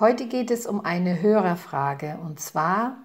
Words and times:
Heute 0.00 0.28
geht 0.28 0.50
es 0.50 0.66
um 0.66 0.82
eine 0.82 1.20
Hörerfrage 1.20 2.18
und 2.24 2.40
zwar, 2.40 2.96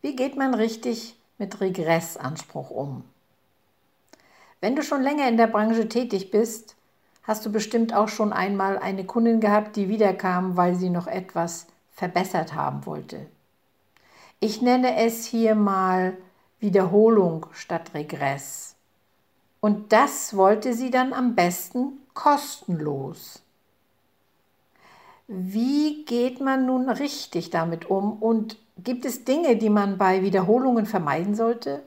wie 0.00 0.16
geht 0.16 0.36
man 0.36 0.52
richtig 0.52 1.16
mit 1.38 1.60
Regressanspruch 1.60 2.70
um? 2.70 3.04
Wenn 4.60 4.74
du 4.74 4.82
schon 4.82 5.00
länger 5.00 5.28
in 5.28 5.36
der 5.36 5.46
Branche 5.46 5.88
tätig 5.88 6.32
bist, 6.32 6.74
hast 7.22 7.46
du 7.46 7.52
bestimmt 7.52 7.94
auch 7.94 8.08
schon 8.08 8.32
einmal 8.32 8.78
eine 8.80 9.04
Kundin 9.04 9.38
gehabt, 9.38 9.76
die 9.76 9.88
wiederkam, 9.88 10.56
weil 10.56 10.74
sie 10.74 10.90
noch 10.90 11.06
etwas 11.06 11.68
verbessert 11.92 12.52
haben 12.52 12.84
wollte. 12.84 13.28
Ich 14.40 14.60
nenne 14.60 14.96
es 14.96 15.24
hier 15.24 15.54
mal 15.54 16.18
Wiederholung 16.58 17.46
statt 17.52 17.94
Regress. 17.94 18.74
Und 19.60 19.92
das 19.92 20.36
wollte 20.36 20.74
sie 20.74 20.90
dann 20.90 21.12
am 21.12 21.36
besten 21.36 21.98
kostenlos. 22.12 23.40
Wie 25.30 26.06
geht 26.06 26.40
man 26.40 26.64
nun 26.64 26.88
richtig 26.88 27.50
damit 27.50 27.90
um 27.90 28.14
und 28.14 28.56
gibt 28.78 29.04
es 29.04 29.26
Dinge, 29.26 29.56
die 29.56 29.68
man 29.68 29.98
bei 29.98 30.22
Wiederholungen 30.22 30.86
vermeiden 30.86 31.34
sollte? 31.34 31.82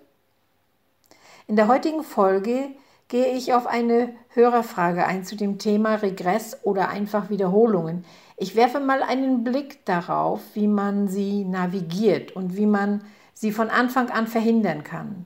In 1.47 1.55
der 1.55 1.67
heutigen 1.67 2.03
Folge 2.03 2.69
gehe 3.07 3.33
ich 3.33 3.55
auf 3.55 3.65
eine 3.65 4.13
Hörerfrage 4.29 5.07
ein 5.07 5.25
zu 5.25 5.35
dem 5.35 5.57
Thema 5.57 5.95
Regress 5.95 6.59
oder 6.61 6.89
einfach 6.89 7.31
Wiederholungen. 7.31 8.05
Ich 8.37 8.55
werfe 8.55 8.79
mal 8.79 9.01
einen 9.01 9.43
Blick 9.43 9.85
darauf, 9.85 10.41
wie 10.53 10.67
man 10.67 11.07
sie 11.07 11.43
navigiert 11.43 12.35
und 12.35 12.55
wie 12.55 12.67
man 12.67 13.03
sie 13.33 13.51
von 13.51 13.71
Anfang 13.71 14.11
an 14.11 14.27
verhindern 14.27 14.83
kann. 14.83 15.25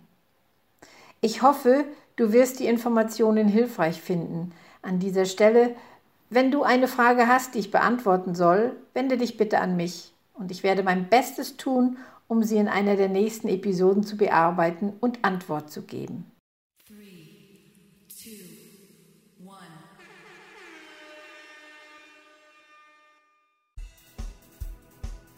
Ich 1.20 1.42
hoffe, 1.42 1.84
du 2.16 2.32
wirst 2.32 2.62
die 2.62 2.68
Informationen 2.68 3.50
hilfreich 3.50 4.02
finden. 4.02 4.54
An 4.82 5.00
dieser 5.00 5.26
Stelle 5.26 5.76
wenn 6.30 6.52
du 6.52 6.64
eine 6.64 6.88
Frage 6.88 7.28
hast, 7.28 7.56
die 7.56 7.60
ich 7.60 7.72
beantworten 7.72 8.36
soll, 8.36 8.76
wende 8.94 9.18
dich 9.18 9.38
bitte 9.38 9.60
an 9.60 9.76
mich 9.76 10.14
und 10.34 10.52
ich 10.52 10.64
werde 10.64 10.84
mein 10.84 11.10
Bestes 11.10 11.58
tun, 11.58 11.98
um 12.28 12.44
sie 12.44 12.58
in 12.58 12.68
einer 12.68 12.96
der 12.96 13.10
nächsten 13.10 13.48
Episoden 13.48 14.04
zu 14.04 14.18
bearbeiten 14.18 14.94
und 15.00 15.24
Antwort 15.24 15.72
zu 15.72 15.84
geben. 15.84 16.32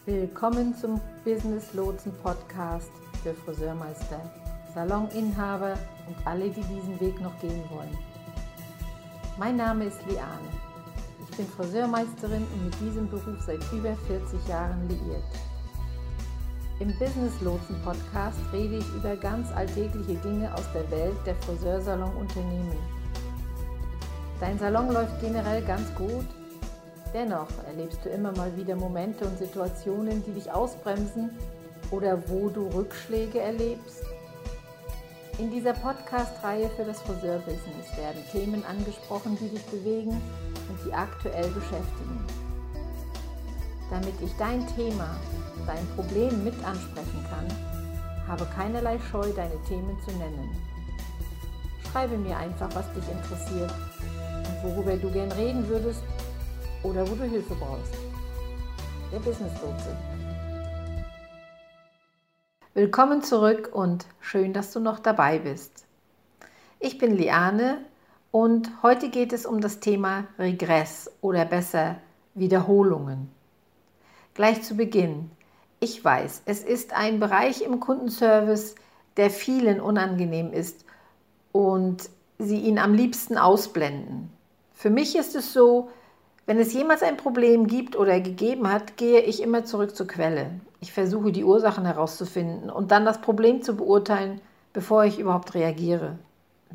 Willkommen 0.06 0.74
zum 0.74 1.02
Business 1.26 1.74
Lotsen 1.74 2.14
Podcast 2.24 2.90
für 3.22 3.34
Friseurmeister, 3.34 4.22
Saloninhaber 4.74 5.78
und 6.08 6.16
alle, 6.26 6.50
die 6.50 6.64
diesen 6.64 6.98
Weg 7.02 7.20
noch 7.20 7.38
gehen 7.42 7.62
wollen. 7.70 7.98
Mein 9.38 9.58
Name 9.58 9.84
ist 9.84 10.00
Liane 10.08 10.67
bin 11.38 11.48
Friseurmeisterin 11.48 12.46
und 12.54 12.66
mit 12.66 12.80
diesem 12.82 13.10
Beruf 13.10 13.40
seit 13.46 13.62
über 13.72 13.96
40 14.08 14.48
Jahren 14.48 14.88
liiert. 14.90 15.24
Im 16.80 16.90
Business 17.00 17.40
Lotsen 17.42 17.80
Podcast 17.84 18.40
rede 18.52 18.78
ich 18.78 18.96
über 18.96 19.16
ganz 19.16 19.52
alltägliche 19.52 20.16
Dinge 20.16 20.54
aus 20.54 20.66
der 20.74 20.90
Welt 20.92 21.18
der 21.26 21.36
Friseursalon-Unternehmen. 21.36 22.78
Dein 24.40 24.60
Salon 24.60 24.92
läuft 24.92 25.20
generell 25.22 25.64
ganz 25.64 25.94
gut. 25.96 26.26
Dennoch 27.14 27.48
erlebst 27.68 28.00
du 28.04 28.10
immer 28.10 28.32
mal 28.34 28.56
wieder 28.58 28.76
Momente 28.76 29.26
und 29.26 29.38
Situationen, 29.38 30.24
die 30.24 30.34
dich 30.34 30.52
ausbremsen 30.52 31.32
oder 31.90 32.22
wo 32.30 32.50
du 32.50 32.68
Rückschläge 32.68 33.40
erlebst. 33.40 34.04
In 35.40 35.52
dieser 35.52 35.74
Podcast-Reihe 35.74 36.68
für 36.76 36.84
das 36.84 37.00
Friseurbusiness 37.02 37.96
werden 37.96 38.24
Themen 38.32 38.66
angesprochen, 38.66 39.38
die 39.40 39.50
dich 39.50 39.64
bewegen 39.66 40.20
und 40.68 40.80
die 40.84 40.92
aktuell 40.92 41.48
beschäftigen. 41.50 42.26
Damit 43.92 44.16
ich 44.20 44.32
dein 44.40 44.66
Thema, 44.76 45.16
dein 45.68 45.86
Problem 45.96 46.44
mit 46.44 46.56
ansprechen 46.66 47.24
kann, 47.30 47.46
habe 48.28 48.48
keinerlei 48.56 48.98
Scheu, 49.12 49.32
deine 49.36 49.62
Themen 49.68 49.96
zu 50.04 50.12
nennen. 50.18 50.50
Schreibe 51.92 52.18
mir 52.18 52.36
einfach, 52.36 52.74
was 52.74 52.92
dich 52.94 53.08
interessiert 53.08 53.72
und 53.72 54.72
worüber 54.72 54.98
du 54.98 55.12
gern 55.12 55.32
reden 55.34 55.68
würdest 55.68 56.02
oder 56.82 57.08
wo 57.08 57.14
du 57.14 57.26
Hilfe 57.26 57.54
brauchst. 57.54 57.94
Der 59.12 59.20
Business 59.20 59.54
Lotse. 59.62 60.17
Willkommen 62.78 63.24
zurück 63.24 63.72
und 63.74 64.06
schön, 64.20 64.54
dass 64.54 64.72
du 64.72 64.80
noch 64.80 65.00
dabei 65.00 65.40
bist. 65.40 65.88
Ich 66.80 67.00
bin 67.00 67.18
Liane 67.18 67.80
und 68.30 68.70
heute 68.84 69.10
geht 69.10 69.34
es 69.34 69.48
um 69.48 69.62
das 69.62 69.80
Thema 69.80 70.26
Regress 70.38 71.10
oder 71.22 71.44
besser 71.46 71.96
Wiederholungen. 72.36 73.32
Gleich 74.36 74.62
zu 74.62 74.76
Beginn. 74.76 75.32
Ich 75.80 76.06
weiß, 76.06 76.44
es 76.46 76.64
ist 76.64 76.94
ein 76.94 77.20
Bereich 77.20 77.64
im 77.64 77.80
Kundenservice, 77.80 78.76
der 79.18 79.32
vielen 79.32 79.82
unangenehm 79.82 80.54
ist 80.54 80.86
und 81.54 82.12
sie 82.38 82.60
ihn 82.60 82.78
am 82.78 82.94
liebsten 82.94 83.40
ausblenden. 83.40 84.30
Für 84.76 84.92
mich 84.92 85.16
ist 85.16 85.36
es 85.36 85.52
so, 85.52 85.90
wenn 86.48 86.60
es 86.60 86.72
jemals 86.72 87.04
ein 87.04 87.18
Problem 87.18 87.68
gibt 87.68 87.98
oder 87.98 88.22
gegeben 88.22 88.72
hat, 88.72 88.96
gehe 88.96 89.20
ich 89.20 89.44
immer 89.44 89.66
zurück 89.66 89.96
zur 89.98 90.08
Quelle. 90.08 90.62
Ich 90.80 90.94
versuche 90.94 91.34
die 91.34 91.44
Ursachen 91.44 91.86
herauszufinden 91.86 92.70
und 92.70 92.92
dann 92.92 93.04
das 93.04 93.20
Problem 93.20 93.62
zu 93.62 93.76
beurteilen, 93.76 94.40
bevor 94.72 95.04
ich 95.04 95.20
überhaupt 95.20 95.56
reagiere. 95.56 96.18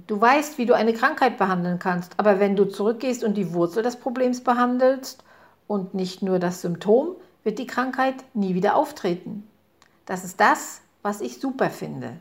Du 0.06 0.20
weißt, 0.20 0.58
wie 0.58 0.66
du 0.66 0.74
eine 0.74 0.92
Krankheit 0.92 1.38
behandeln 1.38 1.78
kannst, 1.78 2.12
aber 2.18 2.38
wenn 2.38 2.54
du 2.54 2.66
zurückgehst 2.66 3.24
und 3.24 3.34
die 3.34 3.54
Wurzel 3.54 3.82
des 3.82 3.96
Problems 3.96 4.42
behandelst 4.42 5.24
und 5.66 5.94
nicht 5.94 6.20
nur 6.22 6.38
das 6.38 6.60
Symptom, 6.60 7.16
wird 7.42 7.58
die 7.58 7.66
Krankheit 7.66 8.16
nie 8.34 8.54
wieder 8.54 8.76
auftreten. 8.76 9.48
Das 10.04 10.22
ist 10.22 10.38
das, 10.38 10.82
was 11.00 11.22
ich 11.22 11.40
super 11.40 11.70
finde. 11.70 12.18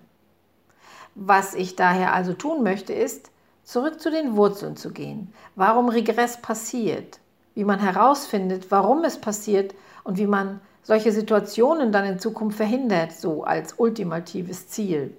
Was 1.15 1.53
ich 1.53 1.75
daher 1.75 2.13
also 2.13 2.31
tun 2.31 2.63
möchte, 2.63 2.93
ist, 2.93 3.29
zurück 3.65 3.99
zu 3.99 4.09
den 4.09 4.37
Wurzeln 4.37 4.77
zu 4.77 4.91
gehen. 4.91 5.33
Warum 5.55 5.89
Regress 5.89 6.41
passiert, 6.41 7.20
wie 7.55 7.63
man 7.63 7.79
herausfindet, 7.79 8.71
warum 8.71 9.03
es 9.03 9.19
passiert 9.19 9.75
und 10.03 10.17
wie 10.17 10.27
man 10.27 10.61
solche 10.83 11.11
Situationen 11.11 11.91
dann 11.91 12.05
in 12.05 12.19
Zukunft 12.19 12.57
verhindert, 12.57 13.11
so 13.11 13.43
als 13.43 13.73
ultimatives 13.77 14.67
Ziel. 14.67 15.15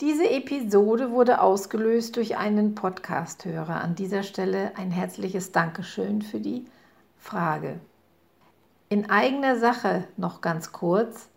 Diese 0.00 0.28
Episode 0.28 1.10
wurde 1.10 1.40
ausgelöst 1.40 2.16
durch 2.16 2.36
einen 2.36 2.74
Podcast-Hörer. 2.74 3.80
An 3.80 3.94
dieser 3.94 4.22
Stelle 4.22 4.72
ein 4.76 4.90
herzliches 4.90 5.52
Dankeschön 5.52 6.20
für 6.20 6.38
die 6.38 6.66
Frage. 7.18 7.80
In 8.90 9.08
eigener 9.08 9.56
Sache 9.56 10.04
noch 10.16 10.42
ganz 10.42 10.70
kurz. 10.72 11.28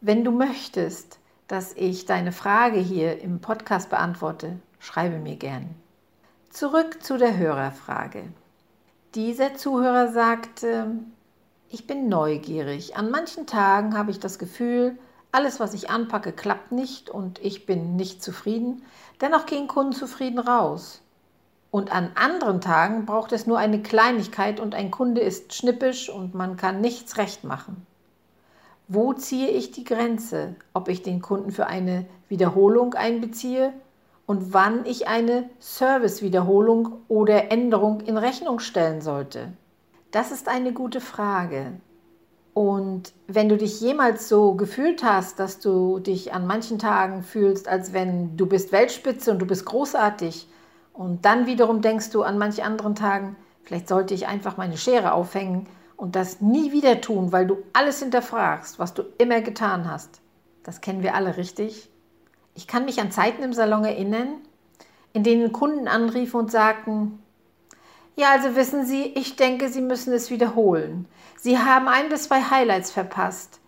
Wenn 0.00 0.24
du 0.24 0.32
möchtest, 0.32 1.18
dass 1.46 1.72
ich 1.74 2.04
deine 2.04 2.32
Frage 2.32 2.78
hier 2.78 3.20
im 3.20 3.40
Podcast 3.40 3.90
beantworte, 3.90 4.58
schreibe 4.80 5.18
mir 5.18 5.36
gern. 5.36 5.74
Zurück 6.50 7.02
zu 7.02 7.16
der 7.16 7.36
Hörerfrage. 7.36 8.24
Dieser 9.14 9.54
Zuhörer 9.54 10.10
sagte, 10.10 10.90
ich 11.68 11.86
bin 11.86 12.08
neugierig. 12.08 12.96
An 12.96 13.12
manchen 13.12 13.46
Tagen 13.46 13.96
habe 13.96 14.10
ich 14.10 14.18
das 14.18 14.40
Gefühl, 14.40 14.98
alles, 15.30 15.60
was 15.60 15.72
ich 15.72 15.88
anpacke, 15.88 16.32
klappt 16.32 16.72
nicht 16.72 17.10
und 17.10 17.38
ich 17.38 17.64
bin 17.64 17.94
nicht 17.94 18.24
zufrieden. 18.24 18.82
Dennoch 19.20 19.46
gehen 19.46 19.68
Kunden 19.68 19.92
zufrieden 19.92 20.40
raus. 20.40 21.00
Und 21.70 21.94
an 21.94 22.10
anderen 22.16 22.60
Tagen 22.60 23.06
braucht 23.06 23.30
es 23.30 23.46
nur 23.46 23.58
eine 23.58 23.82
Kleinigkeit 23.82 24.58
und 24.58 24.74
ein 24.74 24.90
Kunde 24.90 25.20
ist 25.20 25.54
schnippisch 25.54 26.08
und 26.08 26.34
man 26.34 26.56
kann 26.56 26.80
nichts 26.80 27.16
recht 27.16 27.44
machen. 27.44 27.86
Wo 28.88 29.12
ziehe 29.12 29.48
ich 29.48 29.70
die 29.70 29.84
Grenze, 29.84 30.56
ob 30.72 30.88
ich 30.88 31.02
den 31.02 31.22
Kunden 31.22 31.52
für 31.52 31.68
eine 31.68 32.04
Wiederholung 32.28 32.94
einbeziehe 32.94 33.72
und 34.26 34.54
wann 34.54 34.86
ich 34.86 35.06
eine 35.06 35.50
Servicewiederholung 35.58 37.00
oder 37.08 37.50
Änderung 37.50 38.00
in 38.00 38.16
Rechnung 38.16 38.58
stellen 38.58 39.00
sollte? 39.00 39.52
Das 40.10 40.30
ist 40.30 40.48
eine 40.48 40.72
gute 40.72 41.00
Frage. 41.00 41.72
Und 42.54 43.12
wenn 43.26 43.48
du 43.48 43.56
dich 43.56 43.80
jemals 43.80 44.28
so 44.28 44.54
gefühlt 44.54 45.02
hast, 45.02 45.40
dass 45.40 45.58
du 45.58 45.98
dich 45.98 46.32
an 46.32 46.46
manchen 46.46 46.78
Tagen 46.78 47.24
fühlst, 47.24 47.66
als 47.66 47.92
wenn 47.92 48.36
du 48.36 48.46
bist 48.46 48.70
Weltspitze 48.70 49.32
und 49.32 49.40
du 49.40 49.46
bist 49.46 49.66
großartig, 49.66 50.48
und 50.92 51.24
dann 51.24 51.46
wiederum 51.46 51.82
denkst 51.82 52.10
du 52.10 52.22
an 52.22 52.38
manchen 52.38 52.62
anderen 52.62 52.94
Tagen, 52.94 53.36
vielleicht 53.64 53.88
sollte 53.88 54.14
ich 54.14 54.28
einfach 54.28 54.56
meine 54.56 54.76
Schere 54.76 55.12
aufhängen 55.12 55.66
und 55.96 56.14
das 56.14 56.40
nie 56.40 56.70
wieder 56.70 57.00
tun, 57.00 57.32
weil 57.32 57.48
du 57.48 57.58
alles 57.72 57.98
hinterfragst, 57.98 58.78
was 58.78 58.94
du 58.94 59.02
immer 59.18 59.40
getan 59.40 59.90
hast. 59.90 60.20
Das 60.62 60.80
kennen 60.80 61.02
wir 61.02 61.16
alle, 61.16 61.36
richtig? 61.36 61.90
Ich 62.54 62.66
kann 62.66 62.84
mich 62.84 63.00
an 63.00 63.10
Zeiten 63.10 63.42
im 63.42 63.52
Salon 63.52 63.84
erinnern, 63.84 64.36
in 65.12 65.22
denen 65.22 65.52
Kunden 65.52 65.88
anriefen 65.88 66.40
und 66.40 66.50
sagten, 66.50 67.18
ja, 68.16 68.30
also 68.30 68.54
wissen 68.54 68.86
Sie, 68.86 69.04
ich 69.04 69.36
denke, 69.36 69.68
Sie 69.68 69.80
müssen 69.80 70.12
es 70.12 70.30
wiederholen. 70.30 71.06
Sie 71.36 71.58
haben 71.58 71.88
ein 71.88 72.08
bis 72.08 72.24
zwei 72.24 72.42
Highlights 72.42 72.92
verpasst. 72.92 73.60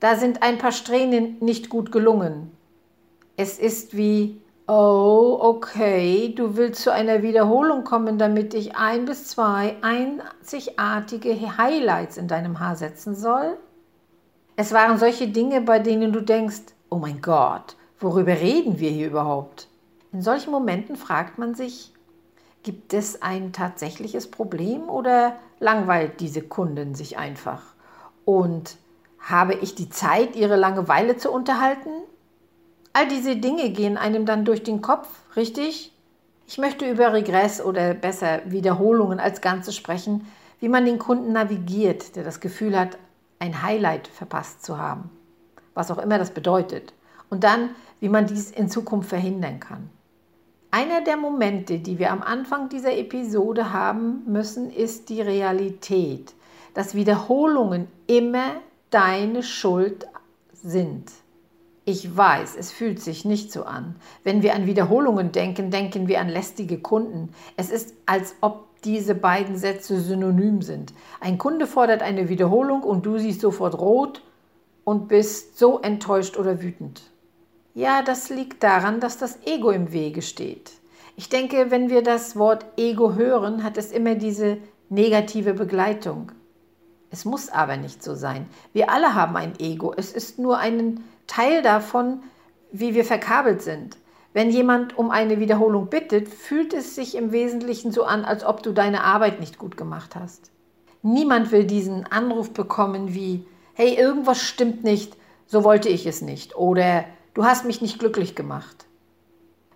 Da 0.00 0.16
sind 0.16 0.42
ein 0.42 0.58
paar 0.58 0.72
Strähnen 0.72 1.36
nicht 1.40 1.68
gut 1.68 1.92
gelungen. 1.92 2.50
Es 3.36 3.58
ist 3.58 3.96
wie 3.96 4.42
Oh, 4.68 5.38
okay, 5.40 6.32
du 6.36 6.56
willst 6.56 6.82
zu 6.82 6.92
einer 6.92 7.22
Wiederholung 7.22 7.82
kommen, 7.82 8.16
damit 8.16 8.54
ich 8.54 8.76
ein 8.76 9.04
bis 9.04 9.26
zwei 9.26 9.76
einzigartige 9.82 11.58
Highlights 11.58 12.16
in 12.16 12.28
deinem 12.28 12.60
Haar 12.60 12.76
setzen 12.76 13.14
soll? 13.16 13.58
Es 14.54 14.72
waren 14.72 14.98
solche 14.98 15.26
Dinge, 15.28 15.62
bei 15.62 15.80
denen 15.80 16.12
du 16.12 16.20
denkst, 16.20 16.62
oh 16.90 16.96
mein 16.96 17.20
Gott, 17.20 17.76
worüber 18.02 18.32
reden 18.32 18.78
wir 18.78 18.90
hier 18.90 19.08
überhaupt? 19.08 19.68
In 20.12 20.22
solchen 20.22 20.50
Momenten 20.50 20.96
fragt 20.96 21.38
man 21.38 21.54
sich, 21.54 21.92
gibt 22.62 22.94
es 22.94 23.22
ein 23.22 23.52
tatsächliches 23.52 24.30
Problem 24.30 24.88
oder 24.88 25.36
langweilt 25.58 26.20
diese 26.20 26.42
Kundin 26.42 26.94
sich 26.94 27.18
einfach? 27.18 27.62
Und 28.24 28.76
habe 29.18 29.54
ich 29.54 29.74
die 29.74 29.88
Zeit, 29.88 30.36
ihre 30.36 30.56
Langeweile 30.56 31.16
zu 31.16 31.30
unterhalten? 31.30 31.90
All 32.92 33.08
diese 33.08 33.36
Dinge 33.36 33.70
gehen 33.70 33.96
einem 33.96 34.26
dann 34.26 34.44
durch 34.44 34.62
den 34.62 34.82
Kopf, 34.82 35.08
richtig? 35.36 35.92
Ich 36.46 36.58
möchte 36.58 36.90
über 36.90 37.12
Regress 37.12 37.62
oder 37.62 37.94
besser 37.94 38.42
Wiederholungen 38.44 39.20
als 39.20 39.40
Ganze 39.40 39.72
sprechen, 39.72 40.26
wie 40.60 40.68
man 40.68 40.84
den 40.84 40.98
Kunden 40.98 41.32
navigiert, 41.32 42.14
der 42.16 42.24
das 42.24 42.40
Gefühl 42.40 42.78
hat, 42.78 42.98
ein 43.38 43.62
Highlight 43.62 44.06
verpasst 44.08 44.64
zu 44.64 44.78
haben, 44.78 45.10
was 45.74 45.90
auch 45.90 45.98
immer 45.98 46.18
das 46.18 46.30
bedeutet, 46.30 46.92
und 47.32 47.44
dann, 47.44 47.70
wie 47.98 48.10
man 48.10 48.26
dies 48.26 48.50
in 48.50 48.68
Zukunft 48.68 49.08
verhindern 49.08 49.58
kann. 49.58 49.88
Einer 50.70 51.00
der 51.00 51.16
Momente, 51.16 51.78
die 51.78 51.98
wir 51.98 52.12
am 52.12 52.20
Anfang 52.20 52.68
dieser 52.68 52.94
Episode 52.94 53.72
haben 53.72 54.22
müssen, 54.26 54.70
ist 54.70 55.08
die 55.08 55.22
Realität, 55.22 56.34
dass 56.74 56.94
Wiederholungen 56.94 57.88
immer 58.06 58.56
deine 58.90 59.42
Schuld 59.42 60.06
sind. 60.52 61.10
Ich 61.86 62.14
weiß, 62.14 62.54
es 62.58 62.70
fühlt 62.70 63.00
sich 63.00 63.24
nicht 63.24 63.50
so 63.50 63.64
an. 63.64 63.96
Wenn 64.24 64.42
wir 64.42 64.54
an 64.54 64.66
Wiederholungen 64.66 65.32
denken, 65.32 65.70
denken 65.70 66.08
wir 66.08 66.20
an 66.20 66.28
lästige 66.28 66.80
Kunden. 66.80 67.30
Es 67.56 67.70
ist, 67.70 67.94
als 68.04 68.34
ob 68.42 68.66
diese 68.84 69.14
beiden 69.14 69.56
Sätze 69.56 69.98
synonym 69.98 70.60
sind. 70.60 70.92
Ein 71.18 71.38
Kunde 71.38 71.66
fordert 71.66 72.02
eine 72.02 72.28
Wiederholung 72.28 72.82
und 72.82 73.06
du 73.06 73.16
siehst 73.16 73.40
sofort 73.40 73.78
rot 73.78 74.22
und 74.84 75.08
bist 75.08 75.58
so 75.58 75.80
enttäuscht 75.80 76.36
oder 76.36 76.60
wütend. 76.60 77.11
Ja, 77.74 78.02
das 78.02 78.28
liegt 78.28 78.62
daran, 78.62 79.00
dass 79.00 79.16
das 79.16 79.38
Ego 79.46 79.70
im 79.70 79.92
Wege 79.92 80.20
steht. 80.20 80.72
Ich 81.16 81.30
denke, 81.30 81.70
wenn 81.70 81.88
wir 81.88 82.02
das 82.02 82.36
Wort 82.36 82.66
Ego 82.76 83.14
hören, 83.14 83.64
hat 83.64 83.78
es 83.78 83.92
immer 83.92 84.14
diese 84.14 84.58
negative 84.90 85.54
Begleitung. 85.54 86.32
Es 87.10 87.24
muss 87.24 87.48
aber 87.48 87.76
nicht 87.78 88.02
so 88.02 88.14
sein. 88.14 88.46
Wir 88.72 88.90
alle 88.90 89.14
haben 89.14 89.36
ein 89.36 89.58
Ego. 89.58 89.94
Es 89.96 90.12
ist 90.12 90.38
nur 90.38 90.58
ein 90.58 91.02
Teil 91.26 91.62
davon, 91.62 92.22
wie 92.72 92.94
wir 92.94 93.04
verkabelt 93.04 93.62
sind. 93.62 93.96
Wenn 94.34 94.50
jemand 94.50 94.96
um 94.98 95.10
eine 95.10 95.40
Wiederholung 95.40 95.88
bittet, 95.88 96.28
fühlt 96.28 96.72
es 96.72 96.94
sich 96.94 97.14
im 97.14 97.32
Wesentlichen 97.32 97.92
so 97.92 98.04
an, 98.04 98.24
als 98.24 98.44
ob 98.44 98.62
du 98.62 98.72
deine 98.72 99.04
Arbeit 99.04 99.40
nicht 99.40 99.58
gut 99.58 99.76
gemacht 99.76 100.14
hast. 100.14 100.50
Niemand 101.02 101.52
will 101.52 101.64
diesen 101.64 102.06
Anruf 102.06 102.52
bekommen 102.52 103.14
wie, 103.14 103.46
hey, 103.74 103.94
irgendwas 103.94 104.40
stimmt 104.40 104.84
nicht, 104.84 105.16
so 105.46 105.64
wollte 105.64 105.90
ich 105.90 106.06
es 106.06 106.22
nicht 106.22 106.56
oder 106.56 107.04
du 107.34 107.44
hast 107.44 107.64
mich 107.64 107.80
nicht 107.80 107.98
glücklich 107.98 108.34
gemacht. 108.34 108.86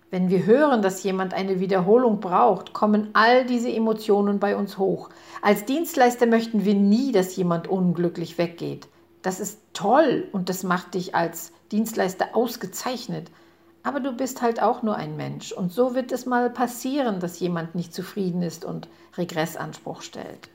Wenn 0.09 0.29
wir 0.29 0.45
hören, 0.45 0.81
dass 0.81 1.03
jemand 1.03 1.33
eine 1.33 1.59
Wiederholung 1.59 2.21
braucht, 2.21 2.71
kommen 2.71 3.09
all 3.11 3.45
diese 3.45 3.71
Emotionen 3.71 4.39
bei 4.39 4.55
uns 4.55 4.77
hoch. 4.77 5.09
Als 5.41 5.65
Dienstleister 5.65 6.27
möchten 6.27 6.63
wir 6.63 6.75
nie, 6.75 7.11
dass 7.11 7.35
jemand 7.35 7.67
unglücklich 7.67 8.37
weggeht. 8.37 8.87
Das 9.21 9.41
ist 9.41 9.59
toll 9.73 10.29
und 10.31 10.47
das 10.47 10.63
macht 10.63 10.93
dich 10.93 11.13
als 11.13 11.51
Dienstleister 11.73 12.27
ausgezeichnet. 12.33 13.29
Aber 13.83 13.99
du 13.99 14.13
bist 14.13 14.41
halt 14.41 14.61
auch 14.61 14.81
nur 14.81 14.95
ein 14.95 15.17
Mensch 15.17 15.51
und 15.51 15.73
so 15.73 15.93
wird 15.93 16.13
es 16.13 16.25
mal 16.25 16.49
passieren, 16.49 17.19
dass 17.19 17.39
jemand 17.39 17.75
nicht 17.75 17.93
zufrieden 17.93 18.41
ist 18.41 18.63
und 18.63 18.87
Regressanspruch 19.17 20.01
stellt. 20.01 20.49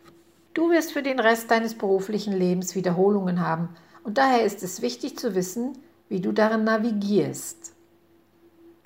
Du 0.55 0.71
wirst 0.71 0.93
für 0.93 1.03
den 1.03 1.19
Rest 1.19 1.51
deines 1.51 1.75
beruflichen 1.75 2.33
Lebens 2.33 2.75
Wiederholungen 2.75 3.41
haben 3.41 3.71
und 4.05 4.17
daher 4.17 4.45
ist 4.45 4.63
es 4.63 4.81
wichtig 4.81 5.19
zu 5.19 5.35
wissen, 5.35 5.79
wie 6.13 6.21
du 6.21 6.31
darin 6.31 6.65
navigierst. 6.65 7.73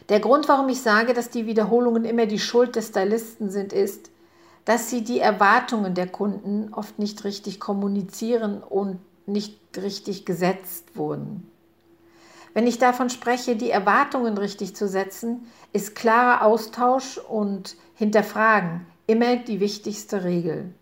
Der 0.08 0.20
Grund, 0.20 0.48
warum 0.48 0.68
ich 0.68 0.80
sage, 0.80 1.12
dass 1.12 1.28
die 1.28 1.46
Wiederholungen 1.46 2.04
immer 2.04 2.26
die 2.26 2.38
Schuld 2.38 2.76
des 2.76 2.88
Stylisten 2.88 3.50
sind, 3.50 3.72
ist, 3.72 4.12
dass 4.64 4.90
sie 4.90 5.02
die 5.02 5.18
Erwartungen 5.18 5.94
der 5.94 6.06
Kunden 6.06 6.72
oft 6.72 7.00
nicht 7.00 7.24
richtig 7.24 7.58
kommunizieren 7.58 8.62
und 8.62 9.00
nicht 9.26 9.58
richtig 9.76 10.24
gesetzt 10.24 10.96
wurden. 10.96 11.50
Wenn 12.54 12.68
ich 12.68 12.78
davon 12.78 13.10
spreche, 13.10 13.56
die 13.56 13.70
Erwartungen 13.70 14.38
richtig 14.38 14.76
zu 14.76 14.86
setzen, 14.86 15.48
ist 15.72 15.96
klarer 15.96 16.44
Austausch 16.44 17.18
und 17.18 17.74
Hinterfragen 17.96 18.86
immer 19.08 19.34
die 19.34 19.58
wichtigste 19.58 20.22
Regel. 20.22 20.72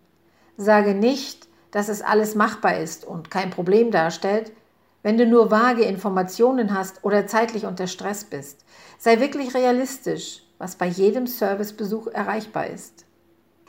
Sage 0.57 0.93
nicht, 0.93 1.47
dass 1.71 1.89
es 1.89 2.03
alles 2.03 2.35
machbar 2.35 2.77
ist 2.77 3.03
und 3.03 3.31
kein 3.31 3.49
Problem 3.49 3.89
darstellt, 3.89 4.51
wenn 5.05 5.19
du 5.19 5.27
nur 5.27 5.51
vage 5.51 5.83
Informationen 5.83 6.73
hast 6.73 7.03
oder 7.03 7.27
zeitlich 7.27 7.67
unter 7.67 7.85
Stress 7.85 8.23
bist. 8.23 8.65
Sei 8.97 9.19
wirklich 9.19 9.53
realistisch, 9.53 10.41
was 10.57 10.77
bei 10.77 10.87
jedem 10.87 11.27
Servicebesuch 11.27 12.07
erreichbar 12.07 12.65
ist. 12.65 13.05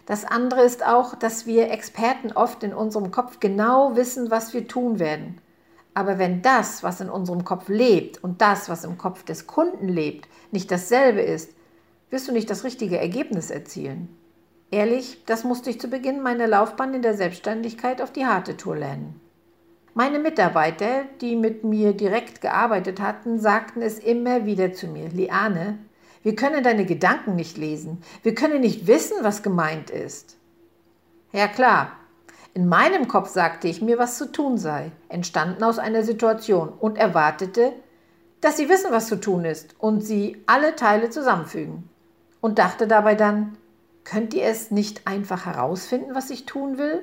Das 0.07 0.25
andere 0.25 0.63
ist 0.63 0.87
auch, 0.87 1.15
dass 1.15 1.45
wir 1.45 1.71
Experten 1.71 2.33
oft 2.33 2.63
in 2.63 2.73
unserem 2.73 3.11
Kopf 3.11 3.39
genau 3.39 3.97
wissen, 3.97 4.31
was 4.31 4.55
wir 4.55 4.67
tun 4.67 4.99
werden. 4.99 5.39
Aber 5.93 6.19
wenn 6.19 6.41
das, 6.41 6.83
was 6.83 7.03
in 7.03 7.11
unserem 7.11 7.45
Kopf 7.45 7.69
lebt 7.69 8.25
und 8.25 8.41
das, 8.41 8.71
was 8.71 8.85
im 8.85 8.97
Kopf 8.97 9.23
des 9.23 9.47
Kunden 9.47 9.89
lebt, 9.89 10.31
nicht 10.53 10.71
dasselbe 10.71 11.21
ist, 11.21 11.51
wirst 12.09 12.29
du 12.29 12.33
nicht 12.33 12.49
das 12.49 12.65
richtige 12.65 12.99
Ergebnis 12.99 13.51
erzielen. 13.51 14.09
Ehrlich, 14.71 15.23
das 15.27 15.45
musste 15.45 15.69
ich 15.69 15.83
zu 15.83 15.89
Beginn 15.89 16.23
meiner 16.23 16.47
Laufbahn 16.47 16.95
in 16.95 17.03
der 17.03 17.15
Selbstständigkeit 17.15 18.01
auf 18.01 18.11
die 18.11 18.25
harte 18.25 18.57
Tour 18.57 18.77
lernen. 18.77 19.21
Meine 19.99 20.19
Mitarbeiter, 20.19 21.05
die 21.23 21.37
mit 21.37 21.65
mir 21.65 21.95
direkt 21.95 22.43
gearbeitet 22.43 23.01
hatten, 23.01 23.41
sagten 23.41 23.81
es 23.81 23.99
immer 23.99 24.45
wieder 24.45 24.75
zu 24.75 24.89
mir, 24.89 25.09
Liane, 25.09 25.79
wir 26.23 26.37
können 26.37 26.63
deine 26.63 26.85
Gedanken 26.85 27.35
nicht 27.35 27.57
lesen. 27.57 28.03
Wir 28.23 28.35
können 28.35 28.61
nicht 28.61 28.87
wissen, 28.87 29.17
was 29.23 29.43
gemeint 29.43 29.89
ist. 29.89 30.37
Ja 31.33 31.49
klar, 31.49 31.93
in 32.53 32.69
meinem 32.69 33.09
Kopf 33.09 33.31
sagte 33.31 33.69
ich 33.69 33.81
mir, 33.81 33.97
was 33.97 34.19
zu 34.19 34.31
tun 34.31 34.59
sei, 34.59 34.93
entstanden 35.09 35.65
aus 35.65 35.79
einer 35.79 36.03
Situation 36.03 36.69
und 36.69 36.99
erwartete, 36.99 37.73
dass 38.43 38.59
sie 38.59 38.69
wissen, 38.69 38.93
was 38.93 39.07
zu 39.07 39.17
tun 39.17 39.47
ist 39.47 39.77
und 39.79 40.03
sie 40.03 40.43
alle 40.45 40.77
Teile 40.77 41.09
zusammenfügen. 41.09 41.89
Und 42.43 42.59
dachte 42.59 42.87
dabei 42.87 43.15
dann, 43.15 43.57
könnt 44.05 44.35
ihr 44.35 44.45
es 44.45 44.71
nicht 44.71 45.07
einfach 45.07 45.47
herausfinden, 45.47 46.15
was 46.15 46.29
ich 46.29 46.45
tun 46.45 46.77
will? 46.77 47.03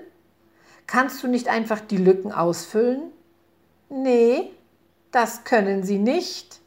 Kannst 0.88 1.24
du 1.24 1.28
nicht 1.28 1.48
einfach 1.48 1.80
die 1.80 1.98
Lücken 1.98 2.32
ausfüllen? 2.32 3.12
Nee, 3.90 4.52
das 5.12 5.44
können 5.44 5.84
sie 5.84 6.00
nicht. 6.00 6.60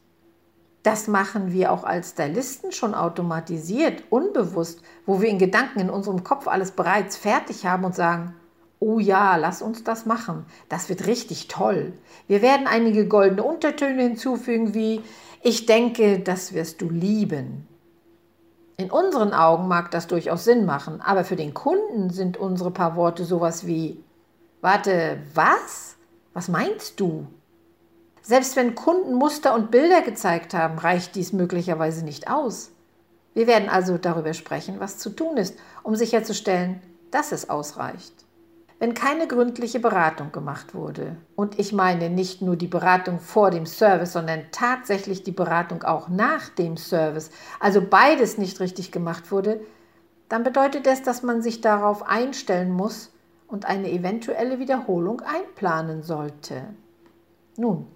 Das 0.83 1.07
machen 1.07 1.51
wir 1.51 1.73
auch 1.73 1.83
als 1.83 2.11
Stylisten 2.11 2.71
schon 2.71 2.93
automatisiert, 2.93 4.03
unbewusst, 4.09 4.81
wo 5.05 5.21
wir 5.21 5.27
in 5.27 5.37
Gedanken 5.37 5.81
in 5.81 5.89
unserem 5.89 6.23
Kopf 6.23 6.47
alles 6.47 6.71
bereits 6.71 7.17
fertig 7.17 7.65
haben 7.65 7.83
und 7.83 7.93
sagen, 7.93 8.33
oh 8.79 8.99
ja, 8.99 9.35
lass 9.35 9.61
uns 9.61 9.83
das 9.83 10.05
machen, 10.05 10.45
das 10.69 10.87
wird 10.87 11.07
richtig 11.07 11.47
toll. 11.47 11.93
Wir 12.27 12.41
werden 12.41 12.67
einige 12.67 13.07
goldene 13.07 13.43
Untertöne 13.43 14.03
hinzufügen 14.03 14.73
wie, 14.73 15.01
ich 15.41 15.65
denke, 15.65 16.19
das 16.19 16.53
wirst 16.53 16.81
du 16.81 16.89
lieben. 16.89 17.67
In 18.77 18.91
unseren 18.91 19.33
Augen 19.33 19.67
mag 19.67 19.91
das 19.91 20.07
durchaus 20.07 20.45
Sinn 20.45 20.65
machen, 20.65 21.01
aber 21.01 21.23
für 21.23 21.35
den 21.35 21.53
Kunden 21.53 22.11
sind 22.11 22.37
unsere 22.37 22.71
paar 22.71 22.95
Worte 22.95 23.25
sowas 23.25 23.65
wie, 23.65 24.03
warte, 24.61 25.19
was? 25.33 25.95
Was 26.33 26.49
meinst 26.49 26.99
du? 26.99 27.27
Selbst 28.21 28.55
wenn 28.55 28.75
Kunden 28.75 29.13
Muster 29.13 29.55
und 29.55 29.71
Bilder 29.71 30.01
gezeigt 30.01 30.53
haben, 30.53 30.77
reicht 30.77 31.15
dies 31.15 31.33
möglicherweise 31.33 32.03
nicht 32.03 32.29
aus. 32.29 32.71
Wir 33.33 33.47
werden 33.47 33.69
also 33.69 33.97
darüber 33.97 34.33
sprechen, 34.33 34.79
was 34.79 34.97
zu 34.97 35.11
tun 35.11 35.37
ist, 35.37 35.57
um 35.83 35.95
sicherzustellen, 35.95 36.81
dass 37.11 37.31
es 37.31 37.49
ausreicht. 37.49 38.13
Wenn 38.79 38.93
keine 38.93 39.27
gründliche 39.27 39.79
Beratung 39.79 40.31
gemacht 40.31 40.75
wurde, 40.75 41.15
und 41.35 41.57
ich 41.57 41.73
meine 41.73 42.09
nicht 42.09 42.41
nur 42.41 42.55
die 42.55 42.67
Beratung 42.67 43.19
vor 43.19 43.49
dem 43.49 43.65
Service, 43.65 44.13
sondern 44.13 44.43
tatsächlich 44.51 45.23
die 45.23 45.31
Beratung 45.31 45.83
auch 45.83 46.09
nach 46.09 46.49
dem 46.49 46.77
Service, 46.77 47.31
also 47.59 47.81
beides 47.81 48.37
nicht 48.37 48.59
richtig 48.59 48.91
gemacht 48.91 49.31
wurde, 49.31 49.61
dann 50.29 50.43
bedeutet 50.43 50.85
das, 50.85 51.01
dass 51.01 51.23
man 51.23 51.41
sich 51.41 51.61
darauf 51.61 52.07
einstellen 52.07 52.71
muss 52.71 53.11
und 53.47 53.65
eine 53.65 53.91
eventuelle 53.91 54.59
Wiederholung 54.59 55.21
einplanen 55.21 56.03
sollte. 56.03 56.63
Nun, 57.55 57.87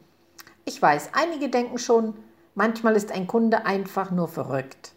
ich 0.66 0.82
weiß, 0.82 1.10
einige 1.14 1.50
denken 1.50 1.78
schon, 1.78 2.14
manchmal 2.56 2.96
ist 2.96 3.12
ein 3.12 3.28
Kunde 3.28 3.66
einfach 3.66 4.12
nur 4.12 4.28
verrückt. 4.28 4.94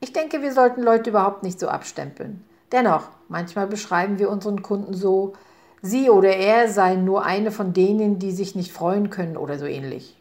Ich 0.00 0.12
denke, 0.12 0.42
wir 0.42 0.52
sollten 0.52 0.82
Leute 0.82 1.10
überhaupt 1.10 1.42
nicht 1.42 1.58
so 1.58 1.68
abstempeln. 1.68 2.44
Dennoch, 2.72 3.08
manchmal 3.28 3.66
beschreiben 3.66 4.18
wir 4.18 4.30
unseren 4.30 4.62
Kunden 4.62 4.94
so, 4.94 5.32
sie 5.80 6.10
oder 6.10 6.36
er 6.36 6.68
seien 6.68 7.04
nur 7.04 7.24
eine 7.24 7.50
von 7.50 7.72
denen, 7.72 8.18
die 8.18 8.32
sich 8.32 8.54
nicht 8.54 8.72
freuen 8.72 9.10
können 9.10 9.36
oder 9.36 9.58
so 9.58 9.64
ähnlich. 9.64 10.20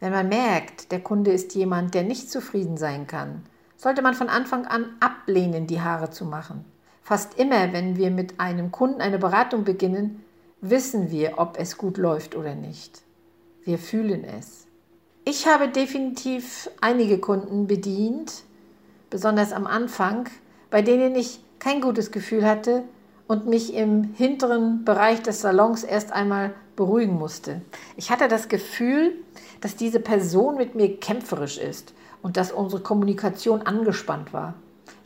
Wenn 0.00 0.12
man 0.12 0.28
merkt, 0.28 0.92
der 0.92 1.00
Kunde 1.00 1.32
ist 1.32 1.54
jemand, 1.54 1.94
der 1.94 2.02
nicht 2.02 2.30
zufrieden 2.30 2.76
sein 2.76 3.06
kann, 3.06 3.42
sollte 3.76 4.02
man 4.02 4.14
von 4.14 4.28
Anfang 4.28 4.66
an 4.66 4.86
ablehnen, 5.00 5.66
die 5.66 5.80
Haare 5.80 6.10
zu 6.10 6.24
machen. 6.24 6.64
Fast 7.08 7.38
immer, 7.38 7.72
wenn 7.72 7.96
wir 7.96 8.10
mit 8.10 8.38
einem 8.38 8.70
Kunden 8.70 9.00
eine 9.00 9.18
Beratung 9.18 9.64
beginnen, 9.64 10.22
wissen 10.60 11.10
wir, 11.10 11.38
ob 11.38 11.58
es 11.58 11.78
gut 11.78 11.96
läuft 11.96 12.36
oder 12.36 12.54
nicht. 12.54 13.00
Wir 13.64 13.78
fühlen 13.78 14.24
es. 14.24 14.66
Ich 15.24 15.46
habe 15.46 15.68
definitiv 15.68 16.68
einige 16.82 17.16
Kunden 17.16 17.66
bedient, 17.66 18.42
besonders 19.08 19.54
am 19.54 19.66
Anfang, 19.66 20.28
bei 20.68 20.82
denen 20.82 21.14
ich 21.14 21.40
kein 21.58 21.80
gutes 21.80 22.10
Gefühl 22.10 22.44
hatte 22.44 22.82
und 23.26 23.46
mich 23.46 23.72
im 23.72 24.12
hinteren 24.12 24.84
Bereich 24.84 25.22
des 25.22 25.40
Salons 25.40 25.84
erst 25.84 26.12
einmal 26.12 26.52
beruhigen 26.76 27.14
musste. 27.14 27.62
Ich 27.96 28.10
hatte 28.10 28.28
das 28.28 28.50
Gefühl, 28.50 29.14
dass 29.62 29.76
diese 29.76 30.00
Person 30.00 30.58
mit 30.58 30.74
mir 30.74 31.00
kämpferisch 31.00 31.56
ist 31.56 31.94
und 32.20 32.36
dass 32.36 32.52
unsere 32.52 32.82
Kommunikation 32.82 33.62
angespannt 33.62 34.34
war. 34.34 34.52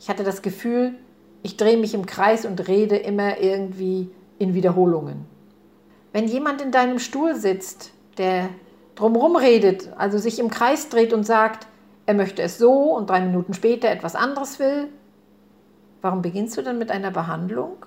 Ich 0.01 0.09
hatte 0.09 0.25
das 0.25 0.41
Gefühl, 0.41 0.95
ich 1.43 1.57
drehe 1.57 1.77
mich 1.77 1.93
im 1.93 2.05
Kreis 2.05 2.45
und 2.45 2.67
rede 2.67 2.95
immer 2.95 3.37
irgendwie 3.37 4.09
in 4.39 4.53
Wiederholungen. 4.55 5.25
Wenn 6.13 6.27
jemand 6.27 6.61
in 6.61 6.71
deinem 6.71 6.99
Stuhl 6.99 7.35
sitzt, 7.35 7.91
der 8.17 8.49
drumherum 8.95 9.35
redet, 9.35 9.91
also 9.97 10.17
sich 10.17 10.39
im 10.39 10.49
Kreis 10.49 10.89
dreht 10.89 11.11
und 11.11 11.25
sagt, 11.25 11.67
er 12.05 12.13
möchte 12.13 12.41
es 12.41 12.57
so 12.57 12.95
und 12.95 13.09
drei 13.09 13.21
Minuten 13.21 13.53
später 13.53 13.89
etwas 13.89 14.15
anderes 14.15 14.57
will, 14.59 14.87
warum 16.01 16.21
beginnst 16.21 16.57
du 16.57 16.61
dann 16.61 16.79
mit 16.79 16.91
einer 16.91 17.11
Behandlung? 17.11 17.85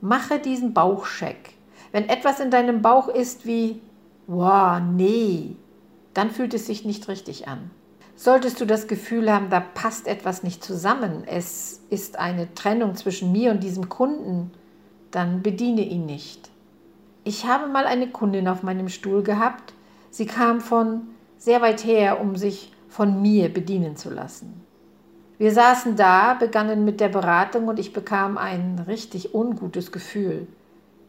Mache 0.00 0.38
diesen 0.38 0.74
Bauchcheck. 0.74 1.54
Wenn 1.90 2.08
etwas 2.08 2.38
in 2.38 2.50
deinem 2.50 2.82
Bauch 2.82 3.08
ist 3.08 3.46
wie, 3.46 3.80
wow, 4.26 4.78
nee, 4.80 5.56
dann 6.12 6.30
fühlt 6.30 6.52
es 6.52 6.66
sich 6.66 6.84
nicht 6.84 7.08
richtig 7.08 7.48
an. 7.48 7.70
Solltest 8.20 8.60
du 8.60 8.64
das 8.64 8.88
Gefühl 8.88 9.32
haben, 9.32 9.48
da 9.48 9.60
passt 9.60 10.08
etwas 10.08 10.42
nicht 10.42 10.64
zusammen, 10.64 11.22
es 11.24 11.82
ist 11.88 12.18
eine 12.18 12.52
Trennung 12.52 12.96
zwischen 12.96 13.30
mir 13.30 13.52
und 13.52 13.62
diesem 13.62 13.88
Kunden, 13.88 14.50
dann 15.12 15.40
bediene 15.40 15.82
ihn 15.82 16.04
nicht. 16.04 16.50
Ich 17.22 17.46
habe 17.46 17.68
mal 17.68 17.86
eine 17.86 18.08
Kundin 18.08 18.48
auf 18.48 18.64
meinem 18.64 18.88
Stuhl 18.88 19.22
gehabt. 19.22 19.72
Sie 20.10 20.26
kam 20.26 20.60
von 20.60 21.02
sehr 21.36 21.62
weit 21.62 21.84
her, 21.84 22.20
um 22.20 22.34
sich 22.34 22.72
von 22.88 23.22
mir 23.22 23.54
bedienen 23.54 23.94
zu 23.96 24.10
lassen. 24.10 24.64
Wir 25.38 25.52
saßen 25.52 25.94
da, 25.94 26.34
begannen 26.34 26.84
mit 26.84 26.98
der 26.98 27.10
Beratung 27.10 27.68
und 27.68 27.78
ich 27.78 27.92
bekam 27.92 28.36
ein 28.36 28.80
richtig 28.88 29.32
ungutes 29.32 29.92
Gefühl. 29.92 30.48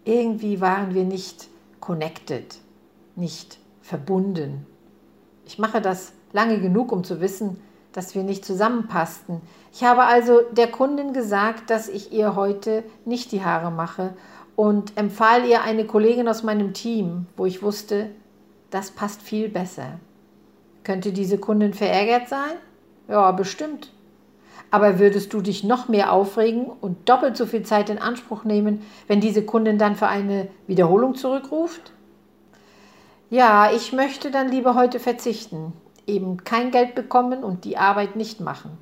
Irgendwie 0.05 0.61
waren 0.61 0.93
wir 0.93 1.05
nicht 1.05 1.47
connected, 1.79 2.59
nicht 3.15 3.57
verbunden. 3.81 4.67
Ich 5.47 5.57
mache 5.57 5.81
das 5.81 6.13
lange 6.31 6.59
genug, 6.59 6.91
um 6.91 7.03
zu 7.03 7.21
wissen, 7.21 7.59
dass 7.93 8.15
wir 8.15 8.23
nicht 8.23 8.45
zusammenpassten. 8.45 9.41
Ich 9.73 9.83
habe 9.83 10.03
also 10.03 10.41
der 10.51 10.67
Kundin 10.67 11.13
gesagt, 11.13 11.69
dass 11.69 11.87
ich 11.87 12.11
ihr 12.11 12.35
heute 12.35 12.83
nicht 13.05 13.31
die 13.31 13.43
Haare 13.43 13.71
mache 13.71 14.13
und 14.55 14.97
empfahl 14.97 15.45
ihr 15.45 15.63
eine 15.63 15.85
Kollegin 15.85 16.27
aus 16.27 16.43
meinem 16.43 16.73
Team, 16.73 17.25
wo 17.35 17.45
ich 17.45 17.63
wusste, 17.63 18.09
das 18.69 18.91
passt 18.91 19.21
viel 19.21 19.49
besser. 19.49 19.99
Könnte 20.83 21.11
diese 21.11 21.37
Kundin 21.37 21.73
verärgert 21.73 22.29
sein? 22.29 22.51
Ja, 23.07 23.31
bestimmt. 23.31 23.91
Aber 24.71 24.99
würdest 24.99 25.33
du 25.33 25.41
dich 25.41 25.63
noch 25.63 25.87
mehr 25.87 26.13
aufregen 26.13 26.67
und 26.67 27.09
doppelt 27.09 27.35
so 27.35 27.47
viel 27.47 27.63
Zeit 27.63 27.89
in 27.89 27.97
Anspruch 27.97 28.43
nehmen, 28.43 28.83
wenn 29.07 29.19
diese 29.19 29.43
Kundin 29.43 29.79
dann 29.79 29.95
für 29.95 30.07
eine 30.07 30.47
Wiederholung 30.67 31.15
zurückruft? 31.15 31.91
Ja, 33.31 33.71
ich 33.71 33.93
möchte 33.93 34.29
dann 34.29 34.49
lieber 34.49 34.75
heute 34.75 34.99
verzichten 34.99 35.73
eben 36.09 36.43
kein 36.43 36.71
Geld 36.71 36.95
bekommen 36.95 37.43
und 37.43 37.63
die 37.63 37.77
Arbeit 37.77 38.15
nicht 38.15 38.41
machen. 38.41 38.77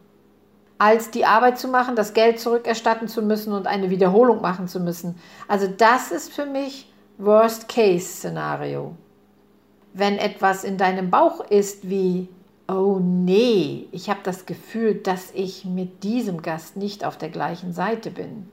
Als 0.79 1.11
die 1.11 1.25
Arbeit 1.25 1.59
zu 1.59 1.67
machen, 1.67 1.95
das 1.95 2.13
Geld 2.13 2.39
zurückerstatten 2.39 3.07
zu 3.07 3.21
müssen 3.21 3.53
und 3.53 3.67
eine 3.67 3.89
Wiederholung 3.89 4.41
machen 4.41 4.67
zu 4.67 4.79
müssen. 4.79 5.15
Also 5.47 5.67
das 5.67 6.11
ist 6.11 6.31
für 6.31 6.45
mich 6.45 6.91
Worst-Case-Szenario. 7.17 8.95
Wenn 9.93 10.17
etwas 10.17 10.63
in 10.63 10.77
deinem 10.77 11.09
Bauch 11.09 11.41
ist 11.49 11.89
wie, 11.89 12.29
oh 12.67 12.99
nee, 13.01 13.87
ich 13.91 14.09
habe 14.09 14.19
das 14.23 14.45
Gefühl, 14.45 14.95
dass 14.95 15.31
ich 15.33 15.65
mit 15.65 16.03
diesem 16.03 16.41
Gast 16.43 16.77
nicht 16.77 17.03
auf 17.03 17.17
der 17.17 17.29
gleichen 17.29 17.73
Seite 17.73 18.11
bin. 18.11 18.47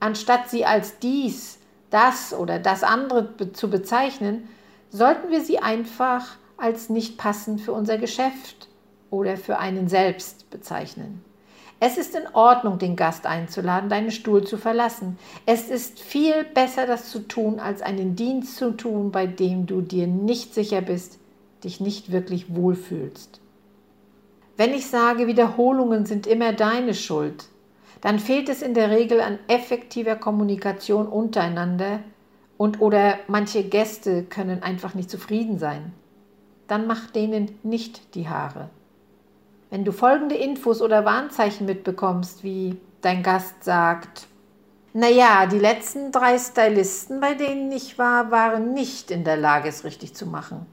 Anstatt 0.00 0.50
sie 0.50 0.66
als 0.66 0.98
dies, 0.98 1.58
das 1.90 2.34
oder 2.34 2.58
das 2.58 2.82
andere 2.82 3.52
zu 3.52 3.70
bezeichnen, 3.70 4.48
sollten 4.90 5.30
wir 5.30 5.40
sie 5.40 5.60
einfach 5.60 6.36
als 6.56 6.88
nicht 6.88 7.18
passend 7.18 7.60
für 7.60 7.72
unser 7.72 7.98
Geschäft 7.98 8.68
oder 9.10 9.36
für 9.36 9.58
einen 9.58 9.88
selbst 9.88 10.50
bezeichnen. 10.50 11.22
Es 11.80 11.98
ist 11.98 12.14
in 12.14 12.26
Ordnung, 12.32 12.78
den 12.78 12.96
Gast 12.96 13.26
einzuladen, 13.26 13.90
deinen 13.90 14.10
Stuhl 14.10 14.44
zu 14.44 14.56
verlassen. 14.56 15.18
Es 15.44 15.68
ist 15.68 16.00
viel 16.00 16.44
besser, 16.44 16.86
das 16.86 17.10
zu 17.10 17.20
tun, 17.20 17.58
als 17.60 17.82
einen 17.82 18.16
Dienst 18.16 18.56
zu 18.56 18.70
tun, 18.70 19.10
bei 19.10 19.26
dem 19.26 19.66
du 19.66 19.80
dir 19.80 20.06
nicht 20.06 20.54
sicher 20.54 20.80
bist, 20.80 21.18
dich 21.62 21.80
nicht 21.80 22.12
wirklich 22.12 22.54
wohlfühlst. 22.54 23.40
Wenn 24.56 24.72
ich 24.72 24.86
sage, 24.86 25.26
Wiederholungen 25.26 26.06
sind 26.06 26.26
immer 26.26 26.52
deine 26.52 26.94
Schuld, 26.94 27.44
dann 28.00 28.18
fehlt 28.18 28.48
es 28.48 28.62
in 28.62 28.74
der 28.74 28.90
Regel 28.90 29.20
an 29.20 29.38
effektiver 29.48 30.14
Kommunikation 30.14 31.08
untereinander 31.08 32.00
und 32.56 32.80
oder 32.80 33.18
manche 33.26 33.64
Gäste 33.64 34.22
können 34.22 34.62
einfach 34.62 34.94
nicht 34.94 35.10
zufrieden 35.10 35.58
sein 35.58 35.92
dann 36.66 36.86
mach 36.86 37.06
denen 37.08 37.58
nicht 37.62 38.14
die 38.14 38.28
Haare. 38.28 38.70
Wenn 39.70 39.84
du 39.84 39.92
folgende 39.92 40.36
Infos 40.36 40.80
oder 40.80 41.04
Warnzeichen 41.04 41.66
mitbekommst, 41.66 42.44
wie 42.44 42.76
dein 43.00 43.22
Gast 43.22 43.64
sagt, 43.64 44.28
naja, 44.92 45.46
die 45.46 45.58
letzten 45.58 46.12
drei 46.12 46.38
Stylisten, 46.38 47.18
bei 47.18 47.34
denen 47.34 47.72
ich 47.72 47.98
war, 47.98 48.30
waren 48.30 48.72
nicht 48.72 49.10
in 49.10 49.24
der 49.24 49.36
Lage, 49.36 49.68
es 49.68 49.82
richtig 49.82 50.14
zu 50.14 50.26
machen. 50.26 50.66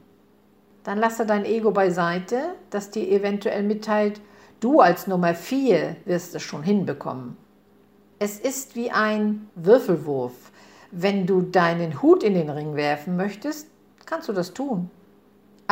Dann 0.84 0.98
lasse 0.98 1.26
dein 1.26 1.44
Ego 1.44 1.72
beiseite, 1.72 2.54
das 2.70 2.90
dir 2.90 3.08
eventuell 3.08 3.64
mitteilt, 3.64 4.20
du 4.60 4.80
als 4.80 5.08
Nummer 5.08 5.34
vier 5.34 5.96
wirst 6.04 6.36
es 6.36 6.42
schon 6.42 6.62
hinbekommen. 6.62 7.36
Es 8.20 8.38
ist 8.38 8.76
wie 8.76 8.92
ein 8.92 9.48
Würfelwurf. 9.56 10.52
Wenn 10.92 11.26
du 11.26 11.42
deinen 11.42 12.02
Hut 12.02 12.22
in 12.22 12.34
den 12.34 12.50
Ring 12.50 12.76
werfen 12.76 13.16
möchtest, 13.16 13.66
kannst 14.06 14.28
du 14.28 14.32
das 14.32 14.54
tun. 14.54 14.90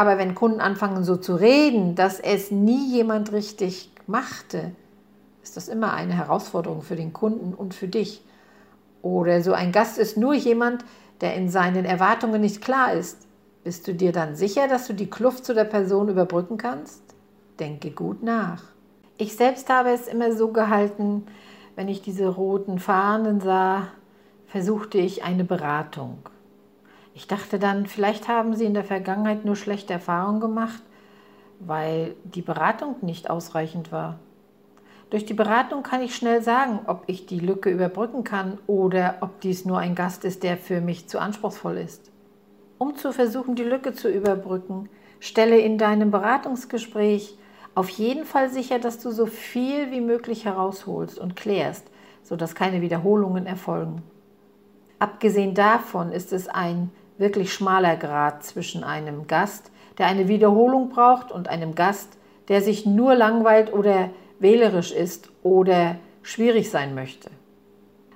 Aber 0.00 0.16
wenn 0.16 0.34
Kunden 0.34 0.62
anfangen 0.62 1.04
so 1.04 1.18
zu 1.18 1.34
reden, 1.34 1.94
dass 1.94 2.20
es 2.20 2.50
nie 2.50 2.90
jemand 2.90 3.32
richtig 3.32 3.92
machte, 4.06 4.70
ist 5.42 5.58
das 5.58 5.68
immer 5.68 5.92
eine 5.92 6.14
Herausforderung 6.14 6.80
für 6.80 6.96
den 6.96 7.12
Kunden 7.12 7.52
und 7.52 7.74
für 7.74 7.86
dich. 7.86 8.24
Oder 9.02 9.42
so 9.42 9.52
ein 9.52 9.72
Gast 9.72 9.98
ist 9.98 10.16
nur 10.16 10.32
jemand, 10.32 10.86
der 11.20 11.34
in 11.34 11.50
seinen 11.50 11.84
Erwartungen 11.84 12.40
nicht 12.40 12.62
klar 12.62 12.94
ist. 12.94 13.26
Bist 13.62 13.86
du 13.88 13.92
dir 13.92 14.10
dann 14.12 14.36
sicher, 14.36 14.68
dass 14.68 14.86
du 14.86 14.94
die 14.94 15.10
Kluft 15.10 15.44
zu 15.44 15.52
der 15.52 15.64
Person 15.64 16.08
überbrücken 16.08 16.56
kannst? 16.56 17.02
Denke 17.58 17.90
gut 17.90 18.22
nach. 18.22 18.62
Ich 19.18 19.36
selbst 19.36 19.68
habe 19.68 19.90
es 19.90 20.08
immer 20.08 20.32
so 20.32 20.48
gehalten, 20.48 21.26
wenn 21.76 21.88
ich 21.88 22.00
diese 22.00 22.26
roten 22.26 22.78
Fahnen 22.78 23.42
sah, 23.42 23.88
versuchte 24.46 24.96
ich 24.96 25.24
eine 25.24 25.44
Beratung. 25.44 26.20
Ich 27.14 27.26
dachte 27.26 27.58
dann, 27.58 27.86
vielleicht 27.86 28.28
haben 28.28 28.54
Sie 28.54 28.64
in 28.64 28.74
der 28.74 28.84
Vergangenheit 28.84 29.44
nur 29.44 29.56
schlechte 29.56 29.92
Erfahrungen 29.92 30.40
gemacht, 30.40 30.82
weil 31.58 32.14
die 32.24 32.42
Beratung 32.42 32.96
nicht 33.02 33.28
ausreichend 33.28 33.92
war. 33.92 34.18
Durch 35.10 35.26
die 35.26 35.34
Beratung 35.34 35.82
kann 35.82 36.02
ich 36.02 36.14
schnell 36.14 36.40
sagen, 36.40 36.80
ob 36.86 37.02
ich 37.08 37.26
die 37.26 37.40
Lücke 37.40 37.68
überbrücken 37.68 38.22
kann 38.22 38.58
oder 38.68 39.16
ob 39.22 39.40
dies 39.40 39.64
nur 39.64 39.78
ein 39.78 39.96
Gast 39.96 40.24
ist, 40.24 40.44
der 40.44 40.56
für 40.56 40.80
mich 40.80 41.08
zu 41.08 41.18
anspruchsvoll 41.18 41.78
ist. 41.78 42.12
Um 42.78 42.94
zu 42.94 43.12
versuchen, 43.12 43.56
die 43.56 43.64
Lücke 43.64 43.92
zu 43.92 44.08
überbrücken, 44.08 44.88
stelle 45.18 45.58
in 45.58 45.78
deinem 45.78 46.12
Beratungsgespräch 46.12 47.36
auf 47.74 47.88
jeden 47.88 48.24
Fall 48.24 48.50
sicher, 48.50 48.78
dass 48.78 49.00
du 49.00 49.10
so 49.10 49.26
viel 49.26 49.90
wie 49.90 50.00
möglich 50.00 50.44
herausholst 50.44 51.18
und 51.18 51.36
klärst, 51.36 51.88
sodass 52.22 52.54
keine 52.54 52.80
Wiederholungen 52.80 53.46
erfolgen. 53.46 54.02
Abgesehen 55.00 55.54
davon 55.54 56.12
ist 56.12 56.32
es 56.32 56.48
ein 56.48 56.90
wirklich 57.20 57.52
schmaler 57.52 57.96
Grad 57.96 58.42
zwischen 58.42 58.82
einem 58.82 59.26
Gast, 59.26 59.70
der 59.98 60.06
eine 60.06 60.26
Wiederholung 60.26 60.88
braucht, 60.88 61.30
und 61.30 61.48
einem 61.48 61.74
Gast, 61.74 62.16
der 62.48 62.62
sich 62.62 62.86
nur 62.86 63.14
langweilt 63.14 63.72
oder 63.72 64.10
wählerisch 64.40 64.90
ist 64.90 65.30
oder 65.42 65.96
schwierig 66.22 66.70
sein 66.70 66.94
möchte. 66.94 67.30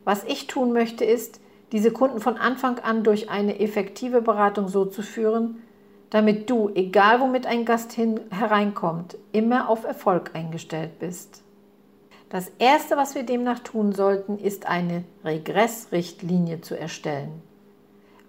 Was 0.05 0.25
ich 0.25 0.47
tun 0.47 0.73
möchte, 0.73 1.05
ist, 1.05 1.41
diese 1.71 1.91
Kunden 1.91 2.21
von 2.21 2.37
Anfang 2.37 2.79
an 2.79 3.05
durch 3.05 3.31
eine 3.31 3.61
effektive 3.61 4.23
Beratung 4.23 4.69
so 4.69 4.85
zu 4.87 5.03
führen, 5.03 5.63
damit 6.11 6.49
du, 6.49 6.71
egal 6.75 7.21
womit 7.21 7.47
ein 7.47 7.65
Gast 7.65 7.93
hin, 7.93 8.21
hereinkommt, 8.31 9.17
immer 9.33 9.69
auf 9.69 9.85
Erfolg 9.85 10.31
eingestellt 10.35 10.99
bist. 10.99 11.43
Das 12.29 12.51
Erste, 12.59 12.97
was 12.97 13.15
wir 13.15 13.25
demnach 13.25 13.59
tun 13.59 13.93
sollten, 13.93 14.39
ist 14.39 14.67
eine 14.67 15.05
Regressrichtlinie 15.25 16.61
zu 16.61 16.79
erstellen. 16.79 17.43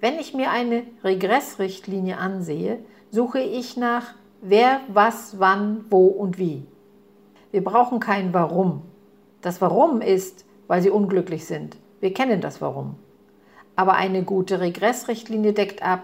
Wenn 0.05 0.19
ich 0.19 0.35
mir 0.35 0.51
eine 0.51 0.83
Regressrichtlinie 1.03 2.19
ansehe, 2.19 2.77
suche 3.09 3.39
ich 3.39 3.75
nach 3.75 4.13
wer, 4.39 4.81
was, 4.87 5.39
wann, 5.39 5.83
wo 5.89 6.05
und 6.05 6.37
wie. 6.37 6.63
Wir 7.49 7.63
brauchen 7.63 7.99
kein 7.99 8.31
Warum. 8.31 8.83
Das 9.41 9.61
Warum 9.61 10.01
ist, 10.01 10.45
weil 10.67 10.83
sie 10.83 10.91
unglücklich 10.91 11.47
sind. 11.47 11.77
Wir 12.01 12.13
kennen 12.13 12.39
das 12.39 12.61
Warum. 12.61 12.97
Aber 13.75 13.93
eine 13.93 14.21
gute 14.21 14.59
Regressrichtlinie 14.59 15.53
deckt 15.53 15.81
ab, 15.81 16.03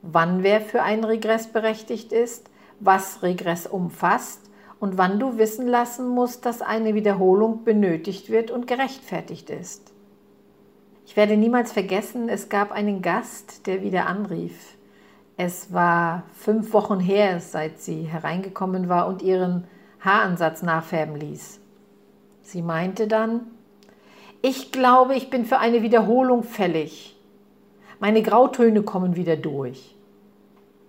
wann 0.00 0.42
wer 0.42 0.62
für 0.62 0.82
einen 0.82 1.04
Regress 1.04 1.48
berechtigt 1.48 2.10
ist, 2.10 2.48
was 2.80 3.22
Regress 3.22 3.66
umfasst 3.66 4.40
und 4.80 4.96
wann 4.96 5.20
du 5.20 5.36
wissen 5.36 5.68
lassen 5.68 6.08
musst, 6.08 6.46
dass 6.46 6.62
eine 6.62 6.94
Wiederholung 6.94 7.64
benötigt 7.64 8.30
wird 8.30 8.50
und 8.50 8.66
gerechtfertigt 8.66 9.50
ist. 9.50 9.91
Ich 11.04 11.16
werde 11.16 11.36
niemals 11.36 11.72
vergessen, 11.72 12.28
es 12.28 12.48
gab 12.48 12.72
einen 12.72 13.02
Gast, 13.02 13.66
der 13.66 13.82
wieder 13.82 14.06
anrief. 14.06 14.76
Es 15.36 15.72
war 15.72 16.22
fünf 16.34 16.72
Wochen 16.72 17.00
her, 17.00 17.40
seit 17.40 17.80
sie 17.80 18.02
hereingekommen 18.04 18.88
war 18.88 19.08
und 19.08 19.22
ihren 19.22 19.64
Haaransatz 20.00 20.62
nachfärben 20.62 21.16
ließ. 21.16 21.60
Sie 22.42 22.62
meinte 22.62 23.08
dann, 23.08 23.40
ich 24.42 24.72
glaube, 24.72 25.14
ich 25.14 25.30
bin 25.30 25.44
für 25.44 25.58
eine 25.58 25.82
Wiederholung 25.82 26.42
fällig. 26.42 27.16
Meine 28.00 28.22
Grautöne 28.22 28.82
kommen 28.82 29.14
wieder 29.14 29.36
durch. 29.36 29.94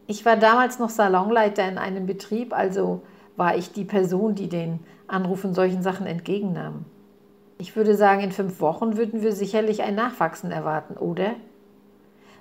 Ich 0.08 0.26
war 0.26 0.36
damals 0.36 0.80
noch 0.80 0.90
Salonleiter 0.90 1.68
in 1.68 1.78
einem 1.78 2.06
Betrieb, 2.06 2.54
also 2.54 3.02
war 3.38 3.56
ich 3.56 3.72
die 3.72 3.86
Person, 3.86 4.36
die 4.36 4.50
den 4.50 4.80
Anrufen 5.08 5.54
solchen 5.54 5.82
Sachen 5.84 6.06
entgegennahm. 6.08 6.86
Ich 7.58 7.76
würde 7.76 7.96
sagen, 7.96 8.22
in 8.22 8.32
fünf 8.32 8.60
Wochen 8.60 8.98
würden 8.98 9.22
wir 9.22 9.32
sicherlich 9.32 9.84
ein 9.84 9.96
Nachwachsen 9.96 10.52
erwarten, 10.52 10.98
oder? 10.98 11.36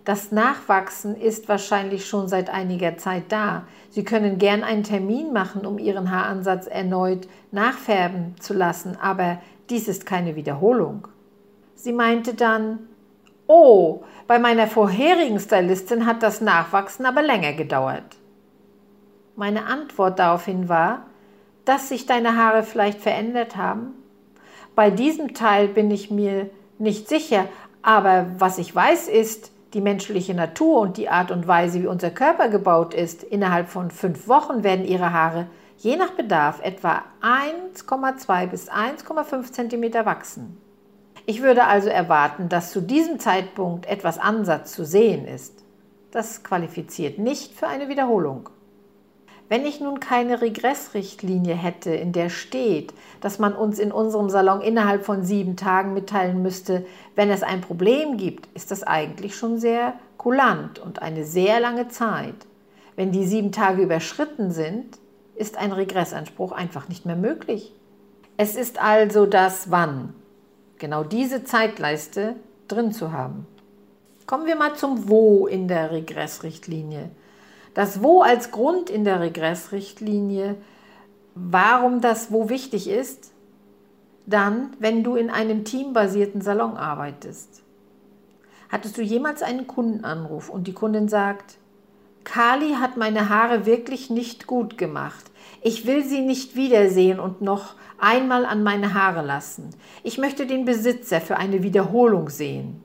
Das 0.05 0.33
Nachwachsen 0.33 1.15
ist 1.15 1.49
wahrscheinlich 1.49 2.07
schon 2.07 2.27
seit 2.27 2.51
einiger 2.51 2.97
Zeit 2.97 3.25
da. 3.29 3.65
Sie 3.91 4.03
können 4.03 4.39
gern 4.39 4.65
einen 4.65 4.83
Termin 4.83 5.33
machen, 5.33 5.65
um 5.65 5.79
Ihren 5.79 6.11
Haaransatz 6.11 6.67
erneut 6.67 7.29
nachfärben 7.53 8.35
zu 8.41 8.53
lassen, 8.53 8.97
aber 9.01 9.39
dies 9.71 9.87
ist 9.87 10.05
keine 10.05 10.35
Wiederholung. 10.35 11.07
Sie 11.77 11.93
meinte 11.93 12.35
dann, 12.35 12.81
oh, 13.47 14.03
bei 14.27 14.39
meiner 14.39 14.67
vorherigen 14.67 15.39
Stylistin 15.39 16.05
hat 16.07 16.23
das 16.23 16.41
Nachwachsen 16.41 17.07
aber 17.07 17.23
länger 17.23 17.53
gedauert. 17.53 18.17
Meine 19.37 19.67
Antwort 19.67 20.19
daraufhin 20.19 20.69
war, 20.69 21.07
dass 21.65 21.89
sich 21.89 22.07
deine 22.07 22.37
Haare 22.37 22.65
vielleicht 22.65 23.01
verändert 23.01 23.57
haben. 23.57 23.95
Bei 24.75 24.91
diesem 24.91 25.35
Teil 25.35 25.69
bin 25.69 25.91
ich 25.91 26.11
mir 26.11 26.51
nicht 26.79 27.09
sicher, 27.09 27.47
aber 27.83 28.27
was 28.39 28.59
ich 28.59 28.75
weiß 28.75 29.09
ist, 29.09 29.53
die 29.75 29.81
menschliche 29.81 30.35
Natur 30.35 30.81
und 30.81 30.97
die 30.97 31.09
Art 31.09 31.31
und 31.31 31.47
Weise, 31.47 31.83
wie 31.83 31.87
unser 31.87 32.11
Körper 32.11 32.49
gebaut 32.49 32.95
ist, 32.95 33.23
innerhalb 33.23 33.69
von 33.69 33.91
fünf 33.91 34.29
Wochen 34.29 34.63
werden 34.63 34.85
ihre 34.85 35.13
Haare 35.13 35.47
je 35.79 35.97
nach 35.97 36.11
Bedarf 36.11 36.61
etwa 36.63 37.03
1,2 37.23 38.47
bis 38.47 38.71
1,5 38.71 39.53
cm 39.53 40.07
wachsen. 40.07 40.59
Ich 41.27 41.43
würde 41.43 41.65
also 41.65 41.89
erwarten, 41.89 42.49
dass 42.49 42.73
zu 42.73 42.81
diesem 42.81 43.19
Zeitpunkt 43.19 43.87
etwas 43.87 44.19
Ansatz 44.19 44.73
zu 44.73 44.85
sehen 44.85 45.27
ist. 45.27 45.65
Das 46.11 46.45
qualifiziert 46.45 47.19
nicht 47.19 47.55
für 47.55 47.67
eine 47.67 47.89
Wiederholung. 47.89 48.49
Wenn 49.53 49.67
ich 49.67 49.83
nun 49.83 50.01
keine 50.01 50.41
Regressrichtlinie 50.41 51.55
hätte, 51.55 51.91
in 51.91 52.13
der 52.13 52.31
steht, 52.31 52.95
dass 53.21 53.39
man 53.39 53.55
uns 53.55 53.79
in 53.79 53.93
unserem 53.93 54.31
Salon 54.31 54.63
innerhalb 54.63 55.05
von 55.05 55.25
sieben 55.25 55.57
Tagen 55.57 55.93
mitteilen 55.93 56.41
müsste, 56.41 56.87
wenn 57.17 57.29
es 57.29 57.43
ein 57.43 57.61
Problem 57.61 58.17
gibt, 58.17 58.49
ist 58.57 58.71
das 58.71 58.83
eigentlich 58.83 59.37
schon 59.37 59.59
sehr 59.59 59.93
kulant 60.17 60.79
und 60.79 61.03
eine 61.03 61.27
sehr 61.27 61.61
lange 61.61 61.89
Zeit. 61.89 62.35
Wenn 62.97 63.13
die 63.13 63.27
sieben 63.27 63.53
Tage 63.53 63.83
überschritten 63.83 64.53
sind, 64.53 64.97
ist 65.35 65.59
ein 65.59 65.73
Regressanspruch 65.73 66.53
einfach 66.53 66.89
nicht 66.89 67.05
mehr 67.05 67.17
möglich. 67.17 67.75
Es 68.39 68.57
ist 68.57 68.83
also 68.83 69.27
das 69.27 69.71
Wann, 69.71 70.15
genau 70.79 71.05
diese 71.05 71.45
Zeitleiste 71.45 72.37
drin 72.69 72.91
zu 72.91 73.13
haben. 73.13 73.47
Kommen 74.27 74.47
wir 74.47 74.57
mal 74.57 74.77
zum 74.77 75.11
Wo 75.11 75.47
in 75.47 75.69
der 75.69 75.91
Regressrichtlinie. 75.91 77.11
Das 77.75 78.03
Wo 78.03 78.23
als 78.23 78.51
Grund 78.51 78.91
in 78.91 79.05
der 79.05 79.21
Regressrichtlinie, 79.21 80.57
warum 81.35 82.01
das 82.01 82.31
Wo 82.31 82.49
wichtig 82.49 82.89
ist, 82.89 83.33
dann, 84.27 84.71
wenn 84.79 85.03
du 85.03 85.17
in 85.17 85.31
einem 85.31 85.65
teambasierten 85.65 86.43
Salon 86.43 86.77
arbeitest. 86.77 87.63
Hattest 88.69 88.97
du 88.97 89.03
jemals 89.03 89.43
einen 89.43 89.67
Kundenanruf 89.67 90.49
und 90.49 90.67
die 90.67 90.73
Kundin 90.73 91.09
sagt, 91.09 91.57
Kali 92.25 92.75
hat 92.75 92.97
meine 92.97 93.29
Haare 93.29 93.67
wirklich 93.67 94.11
nicht 94.11 94.47
gut 94.47 94.79
gemacht. 94.79 95.31
Ich 95.61 95.87
will 95.87 96.05
sie 96.05 96.21
nicht 96.21 96.55
wiedersehen 96.55 97.19
und 97.19 97.43
noch 97.43 97.75
einmal 97.99 98.47
an 98.47 98.63
meine 98.63 98.95
Haare 98.95 99.23
lassen. 99.23 99.71
Ich 100.03 100.19
möchte 100.19 100.47
den 100.47 100.65
Besitzer 100.65 101.21
für 101.21 101.37
eine 101.37 101.63
Wiederholung 101.63 102.29
sehen. 102.29 102.83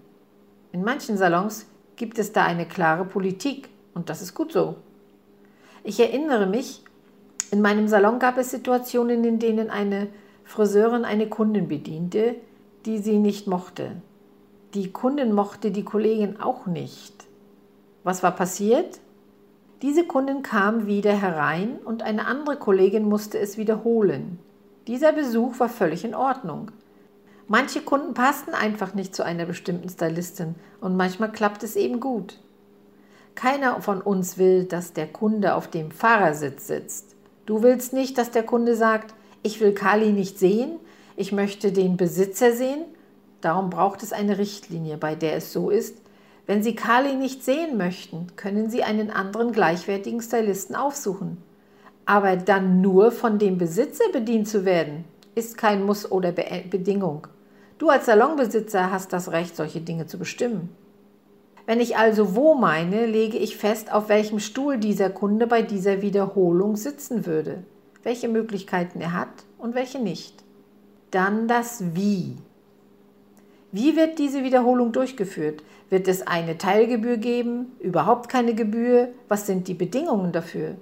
In 0.71 0.84
manchen 0.84 1.17
Salons 1.17 1.67
gibt 1.95 2.19
es 2.19 2.34
da 2.34 2.45
eine 2.45 2.65
klare 2.65 3.06
Politik 3.06 3.69
und 3.98 4.10
das 4.10 4.22
ist 4.22 4.36
gut 4.36 4.52
so. 4.52 4.76
Ich 5.84 6.00
erinnere 6.00 6.46
mich, 6.46 6.84
in 7.50 7.62
meinem 7.62 7.88
Salon 7.88 8.20
gab 8.20 8.38
es 8.38 8.52
Situationen, 8.52 9.24
in 9.24 9.40
denen 9.40 9.72
eine 9.72 10.08
Friseurin 10.44 11.04
eine 11.04 11.28
Kundin 11.28 11.68
bediente, 11.68 12.36
die 12.86 13.00
sie 13.00 13.18
nicht 13.18 13.48
mochte. 13.48 13.94
Die 14.76 14.92
Kundin 14.92 15.34
mochte 15.34 15.72
die 15.72 15.84
Kollegin 15.84 16.40
auch 16.40 16.68
nicht. 16.68 17.26
Was 18.04 18.22
war 18.22 18.36
passiert? 18.36 19.00
Diese 19.82 20.06
Kundin 20.06 20.44
kam 20.44 20.86
wieder 20.86 21.14
herein 21.14 21.80
und 21.84 22.04
eine 22.04 22.28
andere 22.28 22.58
Kollegin 22.58 23.04
musste 23.10 23.40
es 23.40 23.58
wiederholen. 23.58 24.38
Dieser 24.86 25.12
Besuch 25.12 25.60
war 25.60 25.70
völlig 25.70 26.06
in 26.06 26.14
Ordnung. 26.14 26.70
Manche 27.48 27.82
Kunden 27.82 28.14
passten 28.14 28.54
einfach 28.54 28.94
nicht 28.94 29.16
zu 29.16 29.24
einer 29.26 29.46
bestimmten 29.46 29.90
Stylistin 29.90 30.54
und 30.82 30.96
manchmal 30.96 31.32
klappt 31.32 31.64
es 31.64 31.76
eben 31.76 32.00
gut. 32.00 32.38
Keiner 33.38 33.80
von 33.82 34.02
uns 34.02 34.39
will, 34.39 34.63
dass 34.63 34.93
der 34.93 35.06
Kunde 35.06 35.54
auf 35.54 35.67
dem 35.67 35.91
Fahrersitz 35.91 36.65
sitzt. 36.65 37.15
Du 37.45 37.62
willst 37.62 37.93
nicht, 37.93 38.17
dass 38.17 38.32
der 38.32 38.41
Kunde 38.41 38.76
sagt, 38.76 39.13
ich 39.43 39.62
will 39.62 39.73
Kali 39.76 40.12
nicht 40.12 40.39
sehen, 40.39 40.80
ich 41.15 41.32
möchte 41.32 41.71
den 41.71 41.97
Besitzer 41.97 42.54
sehen. 42.54 42.86
Darum 43.41 43.69
braucht 43.69 44.02
es 44.02 44.12
eine 44.12 44.39
Richtlinie, 44.39 44.97
bei 44.97 45.13
der 45.13 45.36
es 45.36 45.54
so 45.54 45.69
ist, 45.69 46.02
wenn 46.47 46.63
Sie 46.63 46.73
Kali 46.73 47.13
nicht 47.13 47.43
sehen 47.43 47.78
möchten, 47.78 48.26
können 48.38 48.71
Sie 48.71 48.82
einen 48.82 49.12
anderen 49.12 49.52
gleichwertigen 49.52 50.19
Stylisten 50.19 50.76
aufsuchen. 50.76 51.38
Aber 52.08 52.38
dann 52.38 52.82
nur 52.82 53.12
von 53.12 53.38
dem 53.38 53.60
Besitzer 53.60 54.06
bedient 54.12 54.47
zu 54.47 54.65
werden, 54.65 55.06
ist 55.36 55.60
kein 55.60 55.84
Muss 55.84 56.12
oder 56.12 56.32
Be 56.32 56.45
Bedingung. 56.71 57.28
Du 57.78 57.89
als 57.89 58.08
Salonbesitzer 58.08 58.89
hast 58.89 59.13
das 59.13 59.32
Recht, 59.32 59.56
solche 59.56 59.82
Dinge 59.82 60.08
zu 60.08 60.17
bestimmen. 60.17 60.69
Wenn 61.67 61.82
ich 61.82 61.97
also 61.97 62.34
wo 62.34 62.56
meine, 62.56 63.06
lege 63.06 63.38
ich 63.38 63.58
fest, 63.58 63.91
auf 63.91 64.08
welchem 64.08 64.39
Stuhl 64.39 64.77
dieser 64.77 65.10
Kunde 65.10 65.47
bei 65.47 65.62
dieser 65.62 66.01
Wiederholung 66.01 66.77
sitzen 66.77 67.25
würde, 67.25 67.65
welche 68.03 68.30
Möglichkeiten 68.30 69.01
er 69.01 69.12
hat 69.12 69.27
und 69.58 69.75
welche 69.75 69.99
nicht. 69.99 70.45
Dann 71.12 71.49
das 71.49 71.84
Wie. 71.93 72.38
Wie 73.73 73.97
wird 73.97 74.17
diese 74.17 74.45
Wiederholung 74.45 74.93
durchgeführt? 74.93 75.62
Wird 75.89 76.08
es 76.08 76.25
eine 76.25 76.58
Teilgebühr 76.58 77.17
geben? 77.17 77.73
Überhaupt 77.80 78.30
keine 78.30 78.56
Gebühr? 78.56 79.10
Was 79.27 79.45
sind 79.45 79.67
die 79.67 79.73
Bedingungen 79.73 80.32
dafür? 80.32 80.75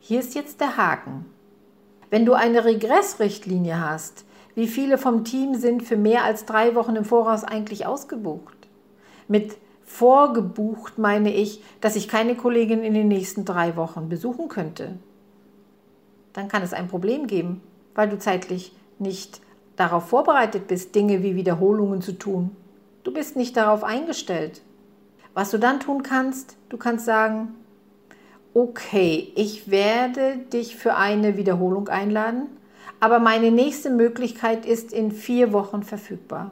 Hier 0.00 0.20
ist 0.20 0.34
jetzt 0.34 0.62
der 0.62 0.78
Haken. 0.78 1.26
Wenn 2.08 2.24
du 2.24 2.32
eine 2.32 2.64
Regressrichtlinie 2.64 3.78
hast, 3.78 4.24
wie 4.54 4.68
viele 4.68 4.96
vom 4.96 5.24
Team 5.24 5.54
sind 5.54 5.82
für 5.82 5.98
mehr 5.98 6.24
als 6.24 6.46
drei 6.46 6.74
Wochen 6.74 6.96
im 6.96 7.04
Voraus 7.04 7.44
eigentlich 7.44 7.84
ausgebucht? 7.84 8.56
Mit 9.28 9.56
Vorgebucht 9.92 10.96
meine 10.96 11.34
ich, 11.34 11.62
dass 11.82 11.96
ich 11.96 12.08
keine 12.08 12.34
Kollegin 12.34 12.82
in 12.82 12.94
den 12.94 13.08
nächsten 13.08 13.44
drei 13.44 13.76
Wochen 13.76 14.08
besuchen 14.08 14.48
könnte. 14.48 14.94
Dann 16.32 16.48
kann 16.48 16.62
es 16.62 16.72
ein 16.72 16.88
Problem 16.88 17.26
geben, 17.26 17.60
weil 17.94 18.08
du 18.08 18.18
zeitlich 18.18 18.74
nicht 18.98 19.42
darauf 19.76 20.08
vorbereitet 20.08 20.66
bist, 20.66 20.94
Dinge 20.94 21.22
wie 21.22 21.36
Wiederholungen 21.36 22.00
zu 22.00 22.12
tun. 22.12 22.56
Du 23.04 23.12
bist 23.12 23.36
nicht 23.36 23.54
darauf 23.54 23.84
eingestellt. 23.84 24.62
Was 25.34 25.50
du 25.50 25.58
dann 25.58 25.78
tun 25.78 26.02
kannst, 26.02 26.56
du 26.70 26.78
kannst 26.78 27.04
sagen, 27.04 27.54
okay, 28.54 29.30
ich 29.36 29.70
werde 29.70 30.38
dich 30.54 30.74
für 30.74 30.96
eine 30.96 31.36
Wiederholung 31.36 31.88
einladen, 31.88 32.46
aber 32.98 33.18
meine 33.18 33.50
nächste 33.50 33.90
Möglichkeit 33.90 34.64
ist 34.64 34.90
in 34.90 35.12
vier 35.12 35.52
Wochen 35.52 35.82
verfügbar. 35.82 36.50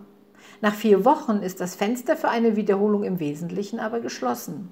Nach 0.60 0.74
vier 0.74 1.04
Wochen 1.04 1.38
ist 1.42 1.60
das 1.60 1.74
Fenster 1.74 2.16
für 2.16 2.28
eine 2.28 2.56
Wiederholung 2.56 3.04
im 3.04 3.20
Wesentlichen 3.20 3.80
aber 3.80 4.00
geschlossen. 4.00 4.70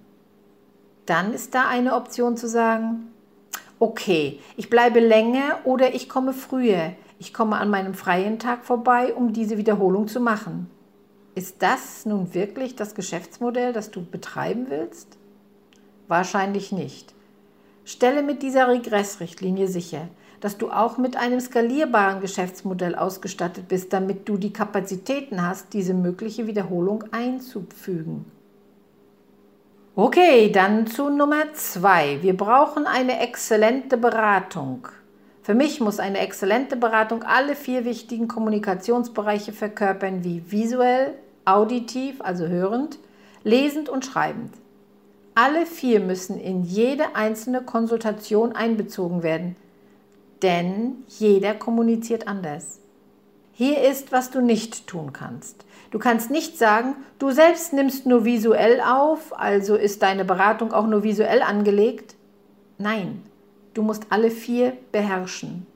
Dann 1.06 1.32
ist 1.32 1.54
da 1.54 1.66
eine 1.68 1.94
Option 1.94 2.36
zu 2.36 2.48
sagen, 2.48 3.08
okay, 3.78 4.40
ich 4.56 4.68
bleibe 4.68 5.00
länger 5.00 5.60
oder 5.64 5.94
ich 5.94 6.08
komme 6.08 6.32
früher. 6.32 6.92
Ich 7.18 7.32
komme 7.32 7.56
an 7.56 7.70
meinem 7.70 7.94
freien 7.94 8.38
Tag 8.38 8.64
vorbei, 8.64 9.14
um 9.14 9.32
diese 9.32 9.58
Wiederholung 9.58 10.06
zu 10.06 10.20
machen. 10.20 10.70
Ist 11.34 11.62
das 11.62 12.04
nun 12.04 12.34
wirklich 12.34 12.76
das 12.76 12.94
Geschäftsmodell, 12.94 13.72
das 13.72 13.90
du 13.90 14.04
betreiben 14.04 14.66
willst? 14.68 15.16
Wahrscheinlich 16.08 16.72
nicht. 16.72 17.14
Stelle 17.84 18.22
mit 18.22 18.42
dieser 18.42 18.68
Regressrichtlinie 18.68 19.68
sicher, 19.68 20.08
dass 20.40 20.58
du 20.58 20.70
auch 20.70 20.98
mit 20.98 21.16
einem 21.16 21.40
skalierbaren 21.40 22.20
Geschäftsmodell 22.20 22.94
ausgestattet 22.94 23.68
bist, 23.68 23.92
damit 23.92 24.28
du 24.28 24.36
die 24.36 24.52
Kapazitäten 24.52 25.46
hast, 25.46 25.72
diese 25.72 25.94
mögliche 25.94 26.46
Wiederholung 26.46 27.04
einzufügen. 27.10 28.24
Okay, 29.96 30.52
dann 30.52 30.86
zu 30.86 31.08
Nummer 31.08 31.52
zwei. 31.54 32.22
Wir 32.22 32.36
brauchen 32.36 32.86
eine 32.86 33.18
exzellente 33.20 33.96
Beratung. 33.96 34.86
Für 35.42 35.54
mich 35.54 35.80
muss 35.80 35.98
eine 35.98 36.18
exzellente 36.18 36.76
Beratung 36.76 37.24
alle 37.24 37.56
vier 37.56 37.84
wichtigen 37.84 38.28
Kommunikationsbereiche 38.28 39.52
verkörpern, 39.52 40.22
wie 40.22 40.42
visuell, 40.52 41.14
auditiv, 41.44 42.20
also 42.20 42.46
hörend, 42.46 42.98
lesend 43.42 43.88
und 43.88 44.04
schreibend. 44.04 44.52
Alle 45.34 45.66
vier 45.66 46.00
müssen 46.00 46.38
in 46.38 46.62
jede 46.62 47.16
einzelne 47.16 47.62
Konsultation 47.62 48.52
einbezogen 48.52 49.22
werden, 49.22 49.56
denn 50.42 51.04
jeder 51.08 51.54
kommuniziert 51.54 52.28
anders. 52.28 52.80
Hier 53.52 53.82
ist, 53.82 54.12
was 54.12 54.30
du 54.30 54.40
nicht 54.40 54.86
tun 54.86 55.12
kannst. 55.12 55.64
Du 55.90 55.98
kannst 55.98 56.30
nicht 56.30 56.58
sagen, 56.58 56.94
du 57.18 57.30
selbst 57.30 57.72
nimmst 57.72 58.06
nur 58.06 58.24
visuell 58.24 58.80
auf, 58.80 59.38
also 59.38 59.74
ist 59.74 60.02
deine 60.02 60.24
Beratung 60.24 60.72
auch 60.72 60.86
nur 60.86 61.02
visuell 61.02 61.42
angelegt. 61.42 62.14
Nein, 62.78 63.22
du 63.74 63.82
musst 63.82 64.06
alle 64.10 64.30
vier 64.30 64.74
beherrschen. 64.92 65.66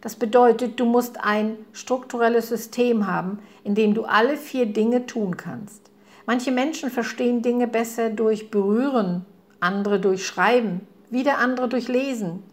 Das 0.00 0.14
bedeutet, 0.14 0.78
du 0.78 0.84
musst 0.84 1.18
ein 1.20 1.56
strukturelles 1.72 2.48
System 2.48 3.06
haben, 3.08 3.40
in 3.64 3.74
dem 3.74 3.94
du 3.94 4.04
alle 4.04 4.36
vier 4.36 4.66
Dinge 4.66 5.06
tun 5.06 5.36
kannst. 5.36 5.90
Manche 6.26 6.52
Menschen 6.52 6.90
verstehen 6.90 7.42
Dinge 7.42 7.66
besser 7.66 8.10
durch 8.10 8.50
Berühren, 8.50 9.24
andere 9.60 9.98
durch 9.98 10.26
Schreiben, 10.26 10.86
wieder 11.10 11.38
andere 11.38 11.68
durch 11.68 11.88
Lesen. 11.88 12.44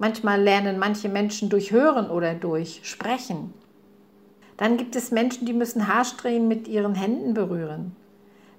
Manchmal 0.00 0.40
lernen 0.40 0.78
manche 0.78 1.10
Menschen 1.10 1.50
durch 1.50 1.72
Hören 1.72 2.08
oder 2.08 2.32
durch 2.32 2.80
Sprechen. 2.84 3.52
Dann 4.56 4.78
gibt 4.78 4.96
es 4.96 5.10
Menschen, 5.10 5.44
die 5.44 5.52
müssen 5.52 5.88
Haarsträhnen 5.88 6.48
mit 6.48 6.68
ihren 6.68 6.94
Händen 6.94 7.34
berühren. 7.34 7.94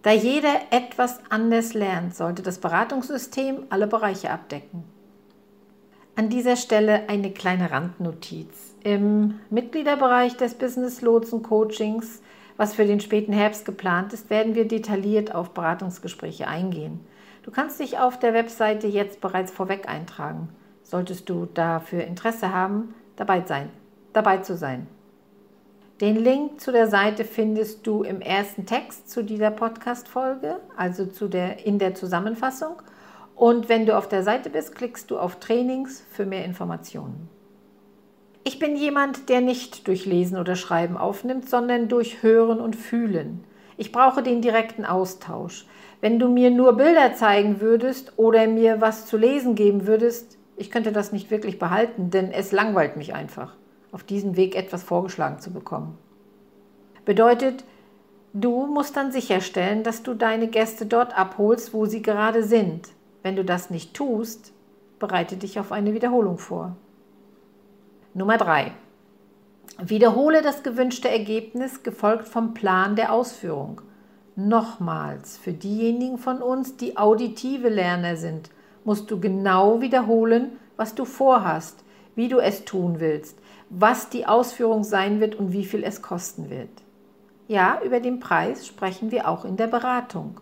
Da 0.03 0.11
jeder 0.11 0.53
etwas 0.69 1.19
anders 1.31 1.73
lernt, 1.73 2.15
sollte 2.15 2.43
das 2.43 2.59
Beratungssystem 2.59 3.63
alle 3.69 3.87
Bereiche 3.87 4.29
abdecken. 4.29 4.83
An 6.15 6.29
dieser 6.29 6.57
Stelle 6.57 7.09
eine 7.09 7.31
kleine 7.31 7.71
Randnotiz. 7.71 8.75
Im 8.83 9.39
Mitgliederbereich 9.49 10.37
des 10.37 10.53
Business 10.53 11.01
Lotsen 11.01 11.41
Coachings, 11.41 12.21
was 12.55 12.75
für 12.75 12.85
den 12.85 12.99
späten 12.99 13.33
Herbst 13.33 13.65
geplant 13.65 14.13
ist, 14.13 14.29
werden 14.29 14.53
wir 14.53 14.67
detailliert 14.67 15.33
auf 15.33 15.55
Beratungsgespräche 15.55 16.47
eingehen. 16.47 16.99
Du 17.41 17.49
kannst 17.49 17.79
dich 17.79 17.97
auf 17.97 18.19
der 18.19 18.35
Webseite 18.35 18.85
jetzt 18.85 19.21
bereits 19.21 19.51
vorweg 19.51 19.89
eintragen. 19.89 20.49
Solltest 20.91 21.29
du 21.29 21.47
dafür 21.53 22.03
Interesse 22.03 22.53
haben, 22.53 22.93
dabei, 23.15 23.45
sein, 23.45 23.69
dabei 24.11 24.39
zu 24.39 24.57
sein. 24.57 24.87
Den 26.01 26.17
Link 26.17 26.59
zu 26.59 26.73
der 26.73 26.87
Seite 26.87 27.23
findest 27.23 27.87
du 27.87 28.03
im 28.03 28.19
ersten 28.19 28.65
Text 28.65 29.09
zu 29.09 29.23
dieser 29.23 29.51
Podcast-Folge, 29.51 30.57
also 30.75 31.05
zu 31.05 31.29
der, 31.29 31.65
in 31.65 31.79
der 31.79 31.95
Zusammenfassung. 31.95 32.81
Und 33.37 33.69
wenn 33.69 33.85
du 33.85 33.97
auf 33.97 34.09
der 34.09 34.23
Seite 34.23 34.49
bist, 34.49 34.75
klickst 34.75 35.09
du 35.09 35.17
auf 35.17 35.37
Trainings 35.39 36.03
für 36.11 36.25
mehr 36.25 36.43
Informationen. 36.43 37.29
Ich 38.43 38.59
bin 38.59 38.75
jemand, 38.75 39.29
der 39.29 39.39
nicht 39.39 39.87
durch 39.87 40.05
Lesen 40.05 40.37
oder 40.37 40.57
Schreiben 40.57 40.97
aufnimmt, 40.97 41.47
sondern 41.47 41.87
durch 41.87 42.21
Hören 42.21 42.59
und 42.59 42.75
Fühlen. 42.75 43.45
Ich 43.77 43.93
brauche 43.93 44.23
den 44.23 44.41
direkten 44.41 44.83
Austausch. 44.83 45.65
Wenn 46.01 46.19
du 46.19 46.27
mir 46.27 46.51
nur 46.51 46.73
Bilder 46.73 47.13
zeigen 47.13 47.61
würdest 47.61 48.11
oder 48.17 48.45
mir 48.45 48.81
was 48.81 49.05
zu 49.05 49.15
lesen 49.15 49.55
geben 49.55 49.87
würdest, 49.87 50.37
ich 50.61 50.69
könnte 50.69 50.91
das 50.91 51.11
nicht 51.11 51.31
wirklich 51.31 51.57
behalten, 51.57 52.11
denn 52.11 52.31
es 52.31 52.51
langweilt 52.51 52.95
mich 52.95 53.13
einfach 53.15 53.55
auf 53.91 54.03
diesem 54.03 54.37
Weg 54.37 54.55
etwas 54.55 54.83
vorgeschlagen 54.83 55.39
zu 55.39 55.51
bekommen. 55.51 55.97
Bedeutet, 57.03 57.65
du 58.33 58.67
musst 58.67 58.95
dann 58.95 59.11
sicherstellen, 59.11 59.83
dass 59.83 60.03
du 60.03 60.13
deine 60.13 60.47
Gäste 60.47 60.85
dort 60.85 61.17
abholst, 61.17 61.73
wo 61.73 61.87
sie 61.87 62.01
gerade 62.01 62.43
sind. 62.43 62.89
Wenn 63.23 63.35
du 63.35 63.43
das 63.43 63.71
nicht 63.71 63.95
tust, 63.95 64.53
bereite 64.99 65.35
dich 65.35 65.59
auf 65.59 65.71
eine 65.71 65.93
Wiederholung 65.93 66.37
vor. 66.37 66.75
Nummer 68.13 68.37
3. 68.37 68.71
Wiederhole 69.79 70.43
das 70.43 70.61
gewünschte 70.61 71.09
Ergebnis, 71.09 71.81
gefolgt 71.81 72.27
vom 72.27 72.53
Plan 72.53 72.95
der 72.95 73.11
Ausführung. 73.11 73.81
Nochmals, 74.35 75.37
für 75.37 75.53
diejenigen 75.53 76.19
von 76.19 76.41
uns, 76.41 76.77
die 76.77 76.97
auditive 76.97 77.69
Lerner 77.69 78.15
sind, 78.15 78.51
musst 78.83 79.11
du 79.11 79.19
genau 79.19 79.81
wiederholen, 79.81 80.57
was 80.77 80.95
du 80.95 81.05
vorhast, 81.05 81.83
wie 82.15 82.27
du 82.27 82.39
es 82.39 82.65
tun 82.65 82.99
willst, 82.99 83.37
was 83.69 84.09
die 84.09 84.25
Ausführung 84.25 84.83
sein 84.83 85.19
wird 85.19 85.35
und 85.35 85.53
wie 85.53 85.65
viel 85.65 85.83
es 85.83 86.01
kosten 86.01 86.49
wird. 86.49 86.69
Ja, 87.47 87.81
über 87.83 87.99
den 87.99 88.19
Preis 88.19 88.65
sprechen 88.65 89.11
wir 89.11 89.27
auch 89.27 89.45
in 89.45 89.57
der 89.57 89.67
Beratung. 89.67 90.39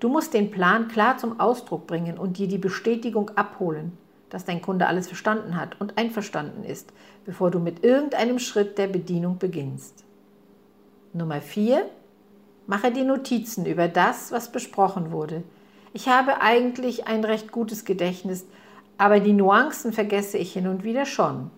Du 0.00 0.08
musst 0.08 0.34
den 0.34 0.50
Plan 0.50 0.88
klar 0.88 1.16
zum 1.18 1.40
Ausdruck 1.40 1.86
bringen 1.86 2.18
und 2.18 2.38
dir 2.38 2.48
die 2.48 2.58
Bestätigung 2.58 3.30
abholen, 3.30 3.96
dass 4.28 4.44
dein 4.44 4.60
Kunde 4.60 4.88
alles 4.88 5.06
verstanden 5.06 5.56
hat 5.56 5.80
und 5.80 5.96
einverstanden 5.96 6.64
ist, 6.64 6.92
bevor 7.24 7.50
du 7.50 7.60
mit 7.60 7.84
irgendeinem 7.84 8.38
Schritt 8.38 8.76
der 8.76 8.88
Bedienung 8.88 9.38
beginnst. 9.38 10.04
Nummer 11.12 11.40
4. 11.40 11.88
Mache 12.66 12.90
dir 12.90 13.04
Notizen 13.04 13.64
über 13.64 13.88
das, 13.88 14.32
was 14.32 14.52
besprochen 14.52 15.12
wurde. 15.12 15.44
Ich 15.96 16.08
habe 16.08 16.42
eigentlich 16.42 17.06
ein 17.06 17.24
recht 17.24 17.50
gutes 17.50 17.86
Gedächtnis, 17.86 18.44
aber 18.98 19.18
die 19.18 19.32
Nuancen 19.32 19.94
vergesse 19.94 20.36
ich 20.36 20.52
hin 20.52 20.66
und 20.66 20.84
wieder 20.84 21.06
schon. 21.06 21.50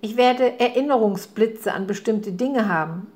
Ich 0.00 0.16
werde 0.16 0.60
Erinnerungsblitze 0.60 1.72
an 1.72 1.88
bestimmte 1.88 2.30
Dinge 2.30 2.72
haben. 2.72 3.08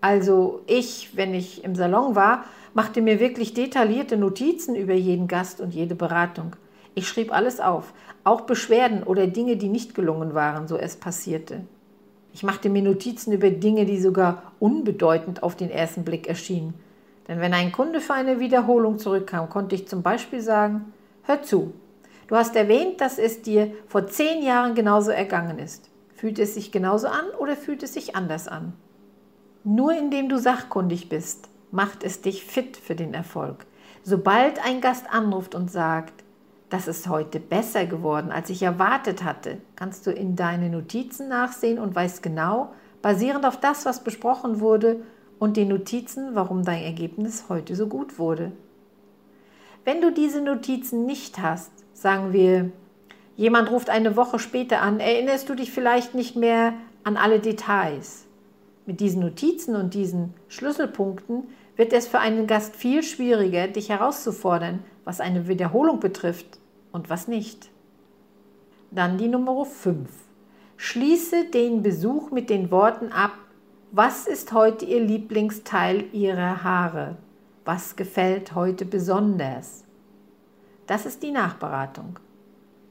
Also 0.00 0.60
ich, 0.68 1.16
wenn 1.16 1.34
ich 1.34 1.64
im 1.64 1.74
Salon 1.74 2.14
war, 2.14 2.44
machte 2.72 3.02
mir 3.02 3.18
wirklich 3.18 3.52
detaillierte 3.52 4.16
Notizen 4.16 4.76
über 4.76 4.94
jeden 4.94 5.26
Gast 5.26 5.60
und 5.60 5.74
jede 5.74 5.96
Beratung. 5.96 6.54
Ich 6.94 7.08
schrieb 7.08 7.32
alles 7.34 7.58
auf, 7.58 7.92
auch 8.22 8.42
Beschwerden 8.42 9.02
oder 9.02 9.26
Dinge, 9.26 9.56
die 9.56 9.68
nicht 9.68 9.92
gelungen 9.92 10.34
waren, 10.34 10.68
so 10.68 10.76
es 10.76 10.94
passierte. 10.94 11.62
Ich 12.32 12.44
machte 12.44 12.68
mir 12.68 12.82
Notizen 12.82 13.32
über 13.32 13.50
Dinge, 13.50 13.86
die 13.86 14.00
sogar 14.00 14.52
unbedeutend 14.60 15.42
auf 15.42 15.56
den 15.56 15.68
ersten 15.72 16.04
Blick 16.04 16.28
erschienen. 16.28 16.74
Denn 17.28 17.40
wenn 17.40 17.54
ein 17.54 17.72
Kunde 17.72 18.00
für 18.00 18.14
eine 18.14 18.40
Wiederholung 18.40 18.98
zurückkam, 18.98 19.48
konnte 19.48 19.74
ich 19.74 19.88
zum 19.88 20.02
Beispiel 20.02 20.40
sagen, 20.40 20.92
hör 21.22 21.42
zu, 21.42 21.72
du 22.26 22.36
hast 22.36 22.56
erwähnt, 22.56 23.00
dass 23.00 23.18
es 23.18 23.42
dir 23.42 23.72
vor 23.86 24.06
zehn 24.06 24.42
Jahren 24.42 24.74
genauso 24.74 25.10
ergangen 25.10 25.58
ist. 25.58 25.90
Fühlt 26.14 26.38
es 26.38 26.54
sich 26.54 26.72
genauso 26.72 27.08
an 27.08 27.26
oder 27.38 27.56
fühlt 27.56 27.82
es 27.82 27.94
sich 27.94 28.16
anders 28.16 28.48
an? 28.48 28.74
Nur 29.64 29.92
indem 29.92 30.28
du 30.28 30.38
sachkundig 30.38 31.08
bist, 31.08 31.48
macht 31.70 32.04
es 32.04 32.20
dich 32.20 32.44
fit 32.44 32.76
für 32.76 32.94
den 32.94 33.14
Erfolg. 33.14 33.66
Sobald 34.02 34.64
ein 34.64 34.80
Gast 34.80 35.06
anruft 35.12 35.54
und 35.54 35.70
sagt, 35.70 36.24
das 36.70 36.88
ist 36.88 37.08
heute 37.08 37.38
besser 37.38 37.86
geworden, 37.86 38.32
als 38.32 38.50
ich 38.50 38.62
erwartet 38.62 39.24
hatte, 39.24 39.58
kannst 39.76 40.06
du 40.06 40.10
in 40.10 40.36
deine 40.36 40.70
Notizen 40.70 41.28
nachsehen 41.28 41.78
und 41.78 41.94
weißt 41.94 42.22
genau, 42.22 42.72
basierend 43.02 43.44
auf 43.44 43.60
das, 43.60 43.84
was 43.84 44.02
besprochen 44.02 44.60
wurde 44.60 45.02
und 45.42 45.56
den 45.56 45.66
Notizen, 45.66 46.36
warum 46.36 46.64
dein 46.64 46.84
Ergebnis 46.84 47.46
heute 47.48 47.74
so 47.74 47.88
gut 47.88 48.20
wurde. 48.20 48.52
Wenn 49.84 50.00
du 50.00 50.12
diese 50.12 50.40
Notizen 50.40 51.04
nicht 51.04 51.40
hast, 51.40 51.72
sagen 51.94 52.32
wir, 52.32 52.70
Jemand 53.36 53.70
ruft 53.72 53.90
eine 53.90 54.14
Woche 54.14 54.38
später 54.38 54.82
an, 54.82 55.00
erinnerst 55.00 55.48
du 55.48 55.56
dich 55.56 55.72
vielleicht 55.72 56.14
nicht 56.14 56.36
mehr 56.36 56.74
an 57.02 57.16
alle 57.16 57.40
Details. 57.40 58.26
Mit 58.86 59.00
diesen 59.00 59.20
Notizen 59.22 59.74
und 59.74 59.94
diesen 59.94 60.34
Schlüsselpunkten 60.48 61.48
wird 61.74 61.92
es 61.92 62.06
für 62.06 62.18
einen 62.18 62.46
Gast 62.46 62.76
viel 62.76 63.02
schwieriger, 63.02 63.68
dich 63.68 63.88
herauszufordern, 63.88 64.84
was 65.04 65.20
eine 65.20 65.48
Wiederholung 65.48 65.98
betrifft 65.98 66.60
und 66.92 67.10
was 67.10 67.26
nicht. 67.26 67.70
Dann 68.90 69.18
die 69.18 69.28
Nummer 69.28 69.64
5. 69.64 70.08
Schließe 70.76 71.46
den 71.46 71.82
Besuch 71.82 72.30
mit 72.30 72.50
den 72.50 72.70
Worten 72.70 73.10
ab, 73.10 73.32
was 73.92 74.26
ist 74.26 74.52
heute 74.52 74.84
Ihr 74.84 75.00
Lieblingsteil 75.00 76.06
Ihrer 76.12 76.64
Haare? 76.64 77.16
Was 77.64 77.94
gefällt 77.94 78.54
heute 78.54 78.84
besonders? 78.84 79.84
Das 80.86 81.06
ist 81.06 81.22
die 81.22 81.30
Nachberatung 81.30 82.18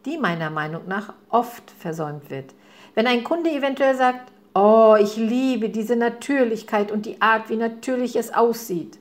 die 0.06 0.18
meiner 0.18 0.50
Meinung 0.50 0.88
nach 0.88 1.14
oft 1.30 1.72
versäumt 1.72 2.30
wird. 2.30 2.54
Wenn 2.96 3.08
ein 3.08 3.24
Kunde 3.24 3.52
eventuell 3.52 3.96
sagt, 3.96 4.32
oh, 4.54 4.96
ich 5.00 5.16
liebe 5.16 5.70
diese 5.70 5.96
Natürlichkeit 5.96 6.92
und 6.92 7.06
die 7.06 7.22
Art, 7.22 7.50
wie 7.50 7.56
natürlich 7.56 8.16
es 8.16 8.34
aussieht. 8.34 9.00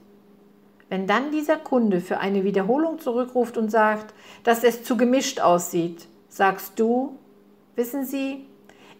Wenn 0.88 1.06
dann 1.06 1.30
dieser 1.30 1.56
Kunde 1.56 2.00
für 2.00 2.18
eine 2.18 2.44
Wiederholung 2.44 2.98
zurückruft 2.98 3.56
und 3.56 3.70
sagt, 3.70 4.12
dass 4.42 4.64
es 4.64 4.82
zu 4.82 4.96
gemischt 4.96 5.40
aussieht, 5.40 6.08
sagst 6.28 6.78
du, 6.78 7.16
wissen 7.76 8.04
Sie, 8.04 8.46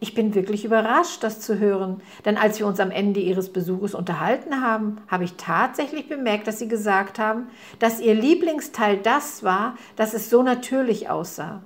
Ich 0.03 0.15
bin 0.15 0.35
wirklich 0.35 0.65
überrascht, 0.65 1.23
das 1.23 1.41
zu 1.41 1.59
hören, 1.59 2.01
denn 2.25 2.39
als 2.39 2.59
wir 2.59 2.67
uns 2.67 2.81
am 2.81 2.91
Ende 2.91 3.21
Ihres 3.21 3.53
Besuches 3.53 3.95
unterhalten 3.95 4.63
haben, 4.63 4.97
habe 5.09 5.25
ich 5.25 5.35
tatsächlich 5.35 6.09
bemerkt, 6.09 6.47
dass 6.47 6.59
Sie 6.59 6.69
gesagt 6.69 7.19
haben, 7.19 7.49
dass 7.79 8.01
Ihr 8.01 8.15
Lieblingsteil 8.15 8.97
das 8.97 9.45
war, 9.45 9.77
dass 9.97 10.15
es 10.15 10.31
so 10.31 10.43
natürlich 10.43 11.11
aussah. 11.11 11.63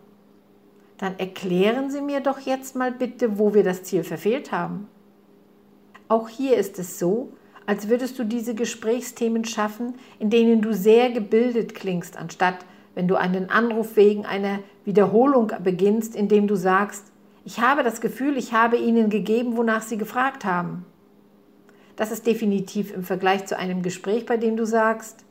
Dann 0.98 1.16
erklären 1.18 1.90
Sie 1.90 2.00
mir 2.00 2.18
doch 2.20 2.40
jetzt 2.40 2.74
mal 2.74 2.90
bitte, 2.90 3.38
wo 3.38 3.54
wir 3.54 3.62
das 3.62 3.84
Ziel 3.84 4.02
verfehlt 4.02 4.50
haben. 4.50 4.88
Auch 6.08 6.28
hier 6.28 6.56
ist 6.56 6.80
es 6.80 6.98
so, 6.98 7.32
als 7.66 7.88
würdest 7.88 8.18
du 8.18 8.24
diese 8.24 8.56
Gesprächsthemen 8.56 9.44
schaffen, 9.44 9.94
in 10.18 10.30
denen 10.30 10.60
du 10.60 10.74
sehr 10.74 11.10
gebildet 11.10 11.76
klingst, 11.76 12.16
anstatt 12.16 12.58
wenn 12.96 13.06
du 13.06 13.14
einen 13.14 13.48
Anruf 13.50 13.96
wegen 13.96 14.26
einer 14.26 14.58
Wiederholung 14.84 15.52
beginnst, 15.62 16.14
indem 16.16 16.46
du 16.46 16.56
sagst, 16.56 17.13
ich 17.44 17.60
habe 17.60 17.82
das 17.82 18.00
Gefühl, 18.00 18.36
ich 18.36 18.52
habe 18.52 18.76
ihnen 18.76 19.10
gegeben, 19.10 19.56
wonach 19.56 19.82
sie 19.82 19.98
gefragt 19.98 20.44
haben. 20.44 20.84
Das 21.96 22.10
ist 22.10 22.26
definitiv 22.26 22.92
im 22.92 23.04
Vergleich 23.04 23.46
zu 23.46 23.56
einem 23.56 23.82
Gespräch, 23.82 24.26
bei 24.26 24.36
dem 24.36 24.56
du 24.56 24.64
sagst, 24.64 25.24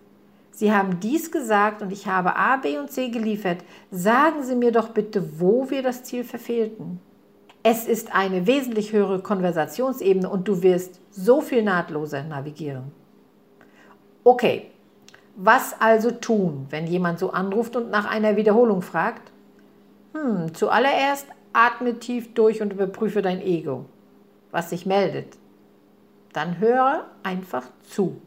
Sie 0.56 0.72
haben 0.72 1.00
dies 1.00 1.32
gesagt 1.32 1.82
und 1.82 1.92
ich 1.92 2.06
habe 2.06 2.36
A, 2.36 2.58
B 2.58 2.78
und 2.78 2.92
C 2.92 3.10
geliefert. 3.10 3.64
Sagen 3.90 4.44
Sie 4.44 4.56
mir 4.56 4.72
doch 4.72 4.90
bitte, 4.90 5.40
wo 5.40 5.72
wir 5.72 5.82
das 5.82 6.04
Ziel 6.04 6.24
verfehlten. 6.24 7.00
Es 7.64 7.88
ist 7.88 8.14
eine 8.14 8.46
wesentlich 8.46 8.94
höhere 8.94 9.20
Konversationsebene 9.20 10.30
und 10.30 10.48
du 10.48 10.62
wirst 10.62 11.00
so 11.10 11.42
viel 11.42 11.64
nahtloser 11.64 12.24
navigieren. 12.24 12.92
Okay, 14.24 14.70
was 15.36 15.76
also 15.80 16.12
tun, 16.12 16.68
wenn 16.70 16.86
jemand 16.86 17.18
so 17.18 17.32
anruft 17.32 17.76
und 17.76 17.90
nach 17.90 18.06
einer 18.06 18.36
Wiederholung 18.36 18.84
fragt? 18.84 19.32
Hm, 20.14 20.54
zuallererst 20.54 21.26
atme 21.54 22.00
tief 22.00 22.34
durch 22.34 22.62
und 22.62 22.74
überprüfe 22.74 23.22
dein 23.22 23.42
Ego, 23.42 23.86
was 24.52 24.70
sich 24.72 24.86
meldet. 24.86 25.38
Dann 26.34 26.60
höre 26.60 27.06
einfach 27.22 27.66
zu. 27.84 28.20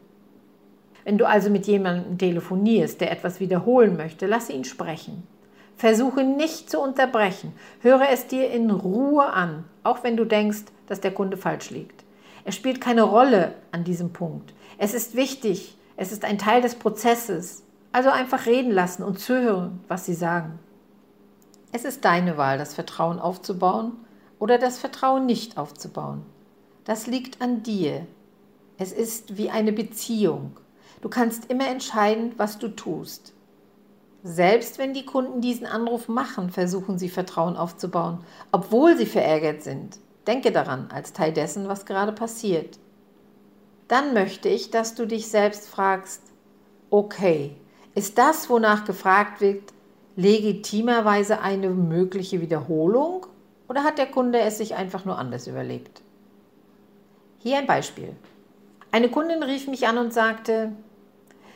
Wenn 1.03 1.17
du 1.17 1.27
also 1.27 1.49
mit 1.49 1.67
jemandem 1.67 2.17
telefonierst, 2.17 2.99
der 2.99 3.11
etwas 3.11 3.39
wiederholen 3.39 3.95
möchte, 3.95 4.25
lasse 4.25 4.53
ihn 4.53 4.63
sprechen. 4.63 5.23
Versuche 5.77 6.23
nicht 6.23 6.69
zu 6.69 6.79
unterbrechen. 6.79 7.53
Höre 7.81 8.09
es 8.09 8.27
dir 8.27 8.49
in 8.49 8.71
Ruhe 8.71 9.25
an, 9.25 9.65
auch 9.83 10.03
wenn 10.03 10.17
du 10.17 10.25
denkst, 10.25 10.63
dass 10.87 11.01
der 11.01 11.13
Kunde 11.13 11.37
falsch 11.37 11.69
liegt. 11.69 12.03
Er 12.45 12.51
spielt 12.51 12.81
keine 12.81 13.03
Rolle 13.03 13.53
an 13.71 13.83
diesem 13.83 14.11
Punkt. 14.11 14.53
Es 14.77 14.93
ist 14.93 15.15
wichtig, 15.15 15.77
es 15.97 16.11
ist 16.11 16.25
ein 16.25 16.37
Teil 16.37 16.61
des 16.61 16.75
Prozesses. 16.75 17.63
Also 17.91 18.09
einfach 18.09 18.45
reden 18.45 18.71
lassen 18.71 19.03
und 19.03 19.19
zuhören, 19.19 19.79
was 19.87 20.05
sie 20.05 20.13
sagen. 20.13 20.59
Es 21.71 21.85
ist 21.85 22.05
deine 22.05 22.37
Wahl, 22.37 22.57
das 22.57 22.73
Vertrauen 22.73 23.19
aufzubauen 23.19 23.93
oder 24.39 24.57
das 24.57 24.79
Vertrauen 24.79 25.25
nicht 25.25 25.57
aufzubauen. 25.57 26.25
Das 26.85 27.07
liegt 27.07 27.41
an 27.41 27.63
dir. 27.63 28.05
Es 28.77 28.91
ist 28.91 29.37
wie 29.37 29.49
eine 29.49 29.73
Beziehung. 29.73 30.57
Du 31.01 31.09
kannst 31.09 31.45
immer 31.51 31.67
entscheiden, 31.67 32.33
was 32.37 32.57
du 32.57 32.69
tust. 32.69 33.33
Selbst 34.23 34.77
wenn 34.77 34.93
die 34.93 35.05
Kunden 35.05 35.41
diesen 35.41 35.65
Anruf 35.65 36.07
machen, 36.07 36.49
versuchen 36.49 36.97
sie 36.97 37.09
Vertrauen 37.09 37.55
aufzubauen, 37.55 38.19
obwohl 38.51 38.97
sie 38.97 39.05
verärgert 39.05 39.63
sind. 39.63 39.99
Denke 40.25 40.51
daran, 40.51 40.89
als 40.91 41.13
Teil 41.13 41.33
dessen, 41.33 41.67
was 41.67 41.85
gerade 41.85 42.11
passiert 42.11 42.79
dann 43.87 44.13
möchte 44.13 44.49
ich, 44.49 44.69
dass 44.69 44.95
du 44.95 45.05
dich 45.05 45.29
selbst 45.29 45.67
fragst, 45.67 46.21
okay, 46.89 47.55
ist 47.95 48.17
das, 48.17 48.49
wonach 48.49 48.85
gefragt 48.85 49.41
wird, 49.41 49.73
legitimerweise 50.17 51.39
eine 51.41 51.69
mögliche 51.69 52.41
Wiederholung 52.41 53.27
oder 53.69 53.83
hat 53.83 53.97
der 53.99 54.07
Kunde 54.07 54.39
es 54.39 54.57
sich 54.57 54.75
einfach 54.75 55.05
nur 55.05 55.17
anders 55.17 55.47
überlegt? 55.47 56.01
Hier 57.39 57.59
ein 57.59 57.67
Beispiel. 57.67 58.15
Eine 58.91 59.09
Kundin 59.09 59.43
rief 59.43 59.67
mich 59.67 59.87
an 59.87 59.97
und 59.97 60.13
sagte, 60.13 60.73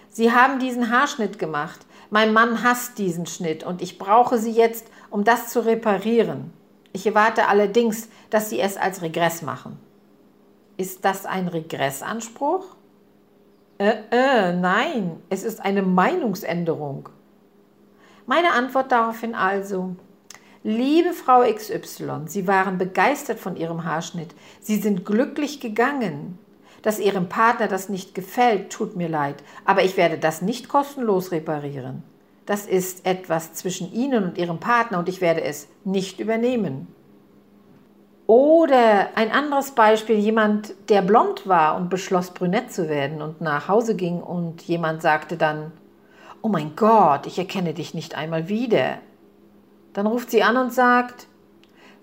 Sie 0.10 0.32
haben 0.32 0.60
diesen 0.60 0.92
Haarschnitt 0.92 1.40
gemacht. 1.40 1.80
Mein 2.10 2.34
Mann 2.34 2.64
hasst 2.64 2.98
diesen 2.98 3.26
Schnitt 3.26 3.64
und 3.64 3.82
ich 3.82 3.98
brauche 3.98 4.38
Sie 4.38 4.52
jetzt, 4.52 4.88
um 5.10 5.24
das 5.24 5.50
zu 5.50 5.66
reparieren. 5.66 6.54
Ich 6.94 7.08
erwarte 7.08 7.48
allerdings, 7.48 8.10
dass 8.30 8.50
Sie 8.50 8.60
es 8.60 8.78
als 8.78 9.02
Regress 9.02 9.42
machen. 9.42 9.80
Ist 10.78 11.04
das 11.04 11.26
ein 11.26 11.48
Regressanspruch? 11.48 12.66
Äh, 13.78 13.96
äh, 14.12 14.54
nein, 14.54 15.18
es 15.30 15.44
ist 15.44 15.62
eine 15.62 15.82
Meinungsänderung. 15.82 17.10
Meine 18.26 18.54
Antwort 18.54 18.92
daraufhin 18.92 19.36
also, 19.36 19.96
liebe 20.64 21.14
Frau 21.14 21.42
XY, 21.42 22.28
Sie 22.28 22.48
waren 22.48 22.78
begeistert 22.78 23.40
von 23.40 23.56
Ihrem 23.56 23.84
Haarschnitt. 23.84 24.36
Sie 24.60 24.78
sind 24.78 25.06
glücklich 25.06 25.60
gegangen. 25.60 26.38
Dass 26.82 27.00
Ihrem 27.00 27.30
Partner 27.30 27.68
das 27.68 27.90
nicht 27.90 28.16
gefällt, 28.16 28.72
tut 28.72 28.96
mir 28.96 29.10
leid, 29.10 29.44
aber 29.66 29.84
ich 29.84 29.98
werde 29.98 30.18
das 30.18 30.42
nicht 30.42 30.68
kostenlos 30.68 31.32
reparieren. 31.32 32.04
Das 32.46 32.66
ist 32.66 33.06
etwas 33.06 33.54
zwischen 33.54 33.94
Ihnen 33.94 34.24
und 34.24 34.38
Ihrem 34.38 34.60
Partner 34.60 34.98
und 34.98 35.08
ich 35.08 35.22
werde 35.22 35.44
es 35.44 35.68
nicht 35.84 36.20
übernehmen. 36.20 36.88
Oder 38.26 39.10
ein 39.16 39.32
anderes 39.32 39.72
Beispiel, 39.72 40.16
jemand, 40.16 40.74
der 40.90 41.02
blond 41.02 41.48
war 41.48 41.76
und 41.76 41.90
beschloss, 41.90 42.32
brünett 42.32 42.72
zu 42.72 42.88
werden 42.88 43.22
und 43.22 43.42
nach 43.42 43.68
Hause 43.68 43.96
ging 43.96 44.22
und 44.22 44.62
jemand 44.62 45.02
sagte 45.02 45.38
dann, 45.38 45.72
oh 46.42 46.50
mein 46.50 46.76
Gott, 46.76 47.28
ich 47.28 47.38
erkenne 47.38 47.74
dich 47.74 47.94
nicht 47.94 48.16
einmal 48.16 48.50
wieder. 48.50 48.98
Dann 49.94 50.08
ruft 50.08 50.32
sie 50.32 50.44
an 50.44 50.58
und 50.58 50.74
sagt, 50.74 51.28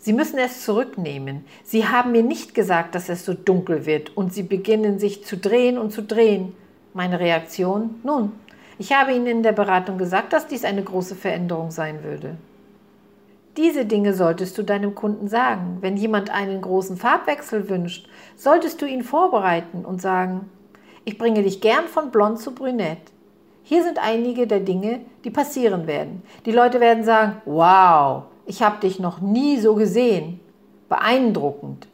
Sie 0.00 0.12
müssen 0.12 0.38
es 0.38 0.64
zurücknehmen. 0.64 1.44
Sie 1.64 1.88
haben 1.88 2.12
mir 2.12 2.22
nicht 2.22 2.54
gesagt, 2.54 2.94
dass 2.94 3.08
es 3.08 3.24
so 3.24 3.34
dunkel 3.34 3.84
wird 3.84 4.16
und 4.16 4.32
Sie 4.32 4.44
beginnen 4.44 5.00
sich 5.00 5.24
zu 5.24 5.36
drehen 5.36 5.76
und 5.76 5.90
zu 5.92 6.02
drehen. 6.02 6.54
Meine 6.94 7.18
Reaktion? 7.18 7.96
Nun, 8.04 8.32
ich 8.78 8.92
habe 8.92 9.12
Ihnen 9.12 9.26
in 9.26 9.42
der 9.42 9.52
Beratung 9.52 9.98
gesagt, 9.98 10.32
dass 10.32 10.46
dies 10.46 10.64
eine 10.64 10.84
große 10.84 11.16
Veränderung 11.16 11.72
sein 11.72 12.04
würde. 12.04 12.36
Diese 13.56 13.86
Dinge 13.86 14.14
solltest 14.14 14.56
du 14.56 14.62
deinem 14.62 14.94
Kunden 14.94 15.26
sagen. 15.26 15.78
Wenn 15.80 15.96
jemand 15.96 16.30
einen 16.30 16.60
großen 16.60 16.96
Farbwechsel 16.96 17.68
wünscht, 17.68 18.08
solltest 18.36 18.80
du 18.80 18.86
ihn 18.86 19.02
vorbereiten 19.02 19.84
und 19.84 20.00
sagen, 20.00 20.48
ich 21.04 21.18
bringe 21.18 21.42
dich 21.42 21.60
gern 21.60 21.88
von 21.88 22.12
blond 22.12 22.38
zu 22.38 22.54
brünett. 22.54 22.98
Hier 23.68 23.82
sind 23.82 23.98
einige 24.02 24.46
der 24.46 24.60
Dinge, 24.60 25.00
die 25.24 25.30
passieren 25.30 25.86
werden. 25.86 26.22
Die 26.46 26.52
Leute 26.52 26.80
werden 26.80 27.04
sagen, 27.04 27.42
wow, 27.44 28.22
ich 28.46 28.62
habe 28.62 28.80
dich 28.80 28.98
noch 28.98 29.20
nie 29.20 29.60
so 29.60 29.74
gesehen. 29.74 30.40
Beeindruckend. 30.88 31.86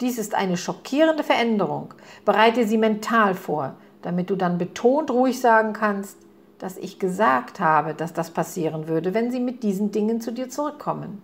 Dies 0.00 0.16
ist 0.16 0.34
eine 0.34 0.56
schockierende 0.56 1.22
Veränderung. 1.22 1.92
Bereite 2.24 2.66
sie 2.66 2.78
mental 2.78 3.34
vor, 3.34 3.74
damit 4.00 4.30
du 4.30 4.34
dann 4.34 4.56
betont 4.56 5.10
ruhig 5.10 5.38
sagen 5.38 5.74
kannst, 5.74 6.16
dass 6.58 6.78
ich 6.78 6.98
gesagt 6.98 7.60
habe, 7.60 7.92
dass 7.92 8.14
das 8.14 8.30
passieren 8.30 8.88
würde, 8.88 9.12
wenn 9.12 9.30
sie 9.30 9.40
mit 9.40 9.62
diesen 9.62 9.92
Dingen 9.92 10.22
zu 10.22 10.32
dir 10.32 10.48
zurückkommen. 10.48 11.20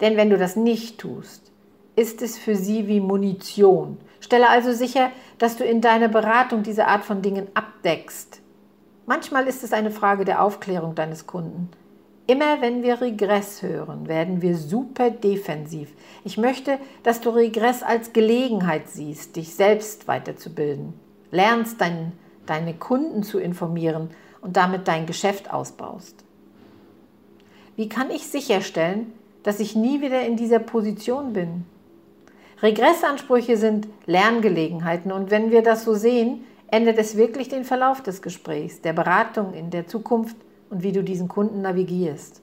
Denn 0.00 0.16
wenn 0.16 0.30
du 0.30 0.36
das 0.36 0.56
nicht 0.56 0.98
tust, 0.98 1.52
ist 1.94 2.22
es 2.22 2.36
für 2.36 2.56
sie 2.56 2.88
wie 2.88 2.98
Munition. 2.98 3.98
Stelle 4.18 4.48
also 4.48 4.72
sicher, 4.72 5.12
dass 5.38 5.56
du 5.56 5.62
in 5.62 5.80
deiner 5.80 6.08
Beratung 6.08 6.64
diese 6.64 6.88
Art 6.88 7.04
von 7.04 7.22
Dingen 7.22 7.46
abdeckst. 7.54 8.40
Manchmal 9.08 9.46
ist 9.46 9.64
es 9.64 9.72
eine 9.72 9.90
Frage 9.90 10.26
der 10.26 10.42
Aufklärung 10.42 10.94
deines 10.94 11.26
Kunden. 11.26 11.70
Immer 12.26 12.60
wenn 12.60 12.82
wir 12.82 13.00
Regress 13.00 13.62
hören, 13.62 14.06
werden 14.06 14.42
wir 14.42 14.54
super 14.54 15.10
defensiv. 15.10 15.88
Ich 16.24 16.36
möchte, 16.36 16.78
dass 17.04 17.22
du 17.22 17.30
Regress 17.30 17.82
als 17.82 18.12
Gelegenheit 18.12 18.90
siehst, 18.90 19.36
dich 19.36 19.54
selbst 19.54 20.08
weiterzubilden. 20.08 20.92
Lernst 21.30 21.80
deinen 21.80 22.12
deine 22.44 22.74
Kunden 22.74 23.22
zu 23.22 23.38
informieren 23.38 24.10
und 24.42 24.58
damit 24.58 24.86
dein 24.88 25.06
Geschäft 25.06 25.54
ausbaust. 25.54 26.22
Wie 27.76 27.88
kann 27.88 28.10
ich 28.10 28.26
sicherstellen, 28.26 29.14
dass 29.42 29.58
ich 29.58 29.74
nie 29.74 30.02
wieder 30.02 30.20
in 30.20 30.36
dieser 30.36 30.58
Position 30.58 31.32
bin? 31.32 31.64
Regressansprüche 32.60 33.56
sind 33.56 33.88
Lerngelegenheiten 34.04 35.12
und 35.12 35.30
wenn 35.30 35.50
wir 35.50 35.62
das 35.62 35.84
so 35.84 35.94
sehen, 35.94 36.44
ändert 36.70 36.98
es 36.98 37.16
wirklich 37.16 37.48
den 37.48 37.64
Verlauf 37.64 38.02
des 38.02 38.22
Gesprächs, 38.22 38.80
der 38.80 38.92
Beratung 38.92 39.54
in 39.54 39.70
der 39.70 39.86
Zukunft 39.86 40.36
und 40.70 40.82
wie 40.82 40.92
du 40.92 41.02
diesen 41.02 41.28
Kunden 41.28 41.62
navigierst. 41.62 42.42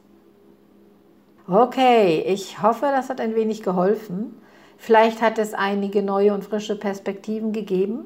Okay, 1.48 2.24
ich 2.26 2.62
hoffe, 2.62 2.88
das 2.88 3.10
hat 3.10 3.22
ein 3.22 3.36
wenig 3.36 3.62
geholfen. 3.62 4.36
Vielleicht 4.78 5.22
hat 5.22 5.38
es 5.38 5.54
einige 5.54 6.02
neue 6.02 6.34
und 6.34 6.44
frische 6.44 6.76
Perspektiven 6.76 7.54
gegeben. 7.54 8.06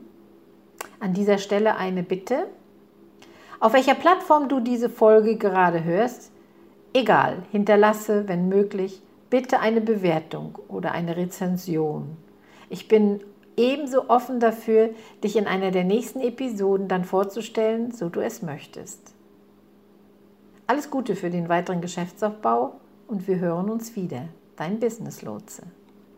An 0.99 1.13
dieser 1.13 1.37
Stelle 1.37 1.77
eine 1.77 2.03
Bitte. 2.03 2.47
Auf 3.61 3.73
welcher 3.73 3.95
Plattform 3.95 4.49
du 4.49 4.59
diese 4.59 4.89
Folge 4.89 5.37
gerade 5.37 5.83
hörst, 5.83 6.31
egal, 6.93 7.43
hinterlasse, 7.51 8.27
wenn 8.27 8.49
möglich, 8.49 9.01
bitte 9.29 9.59
eine 9.59 9.81
Bewertung 9.81 10.57
oder 10.67 10.91
eine 10.91 11.15
Rezension. 11.15 12.17
Ich 12.69 12.87
bin 12.87 13.21
ebenso 13.59 14.09
offen 14.09 14.39
dafür, 14.39 14.91
dich 15.23 15.35
in 15.35 15.45
einer 15.45 15.71
der 15.71 15.83
nächsten 15.83 16.21
Episoden 16.21 16.87
dann 16.87 17.03
vorzustellen, 17.03 17.91
so 17.91 18.09
du 18.09 18.21
es 18.21 18.41
möchtest. 18.41 19.13
Alles 20.65 20.89
Gute 20.89 21.15
für 21.15 21.29
den 21.29 21.49
weiteren 21.49 21.81
Geschäftsaufbau 21.81 22.79
und 23.07 23.27
wir 23.27 23.39
hören 23.39 23.69
uns 23.69 23.95
wieder. 23.95 24.29
dein 24.55 24.77
Business 24.77 25.21
Lotse. 25.21 25.63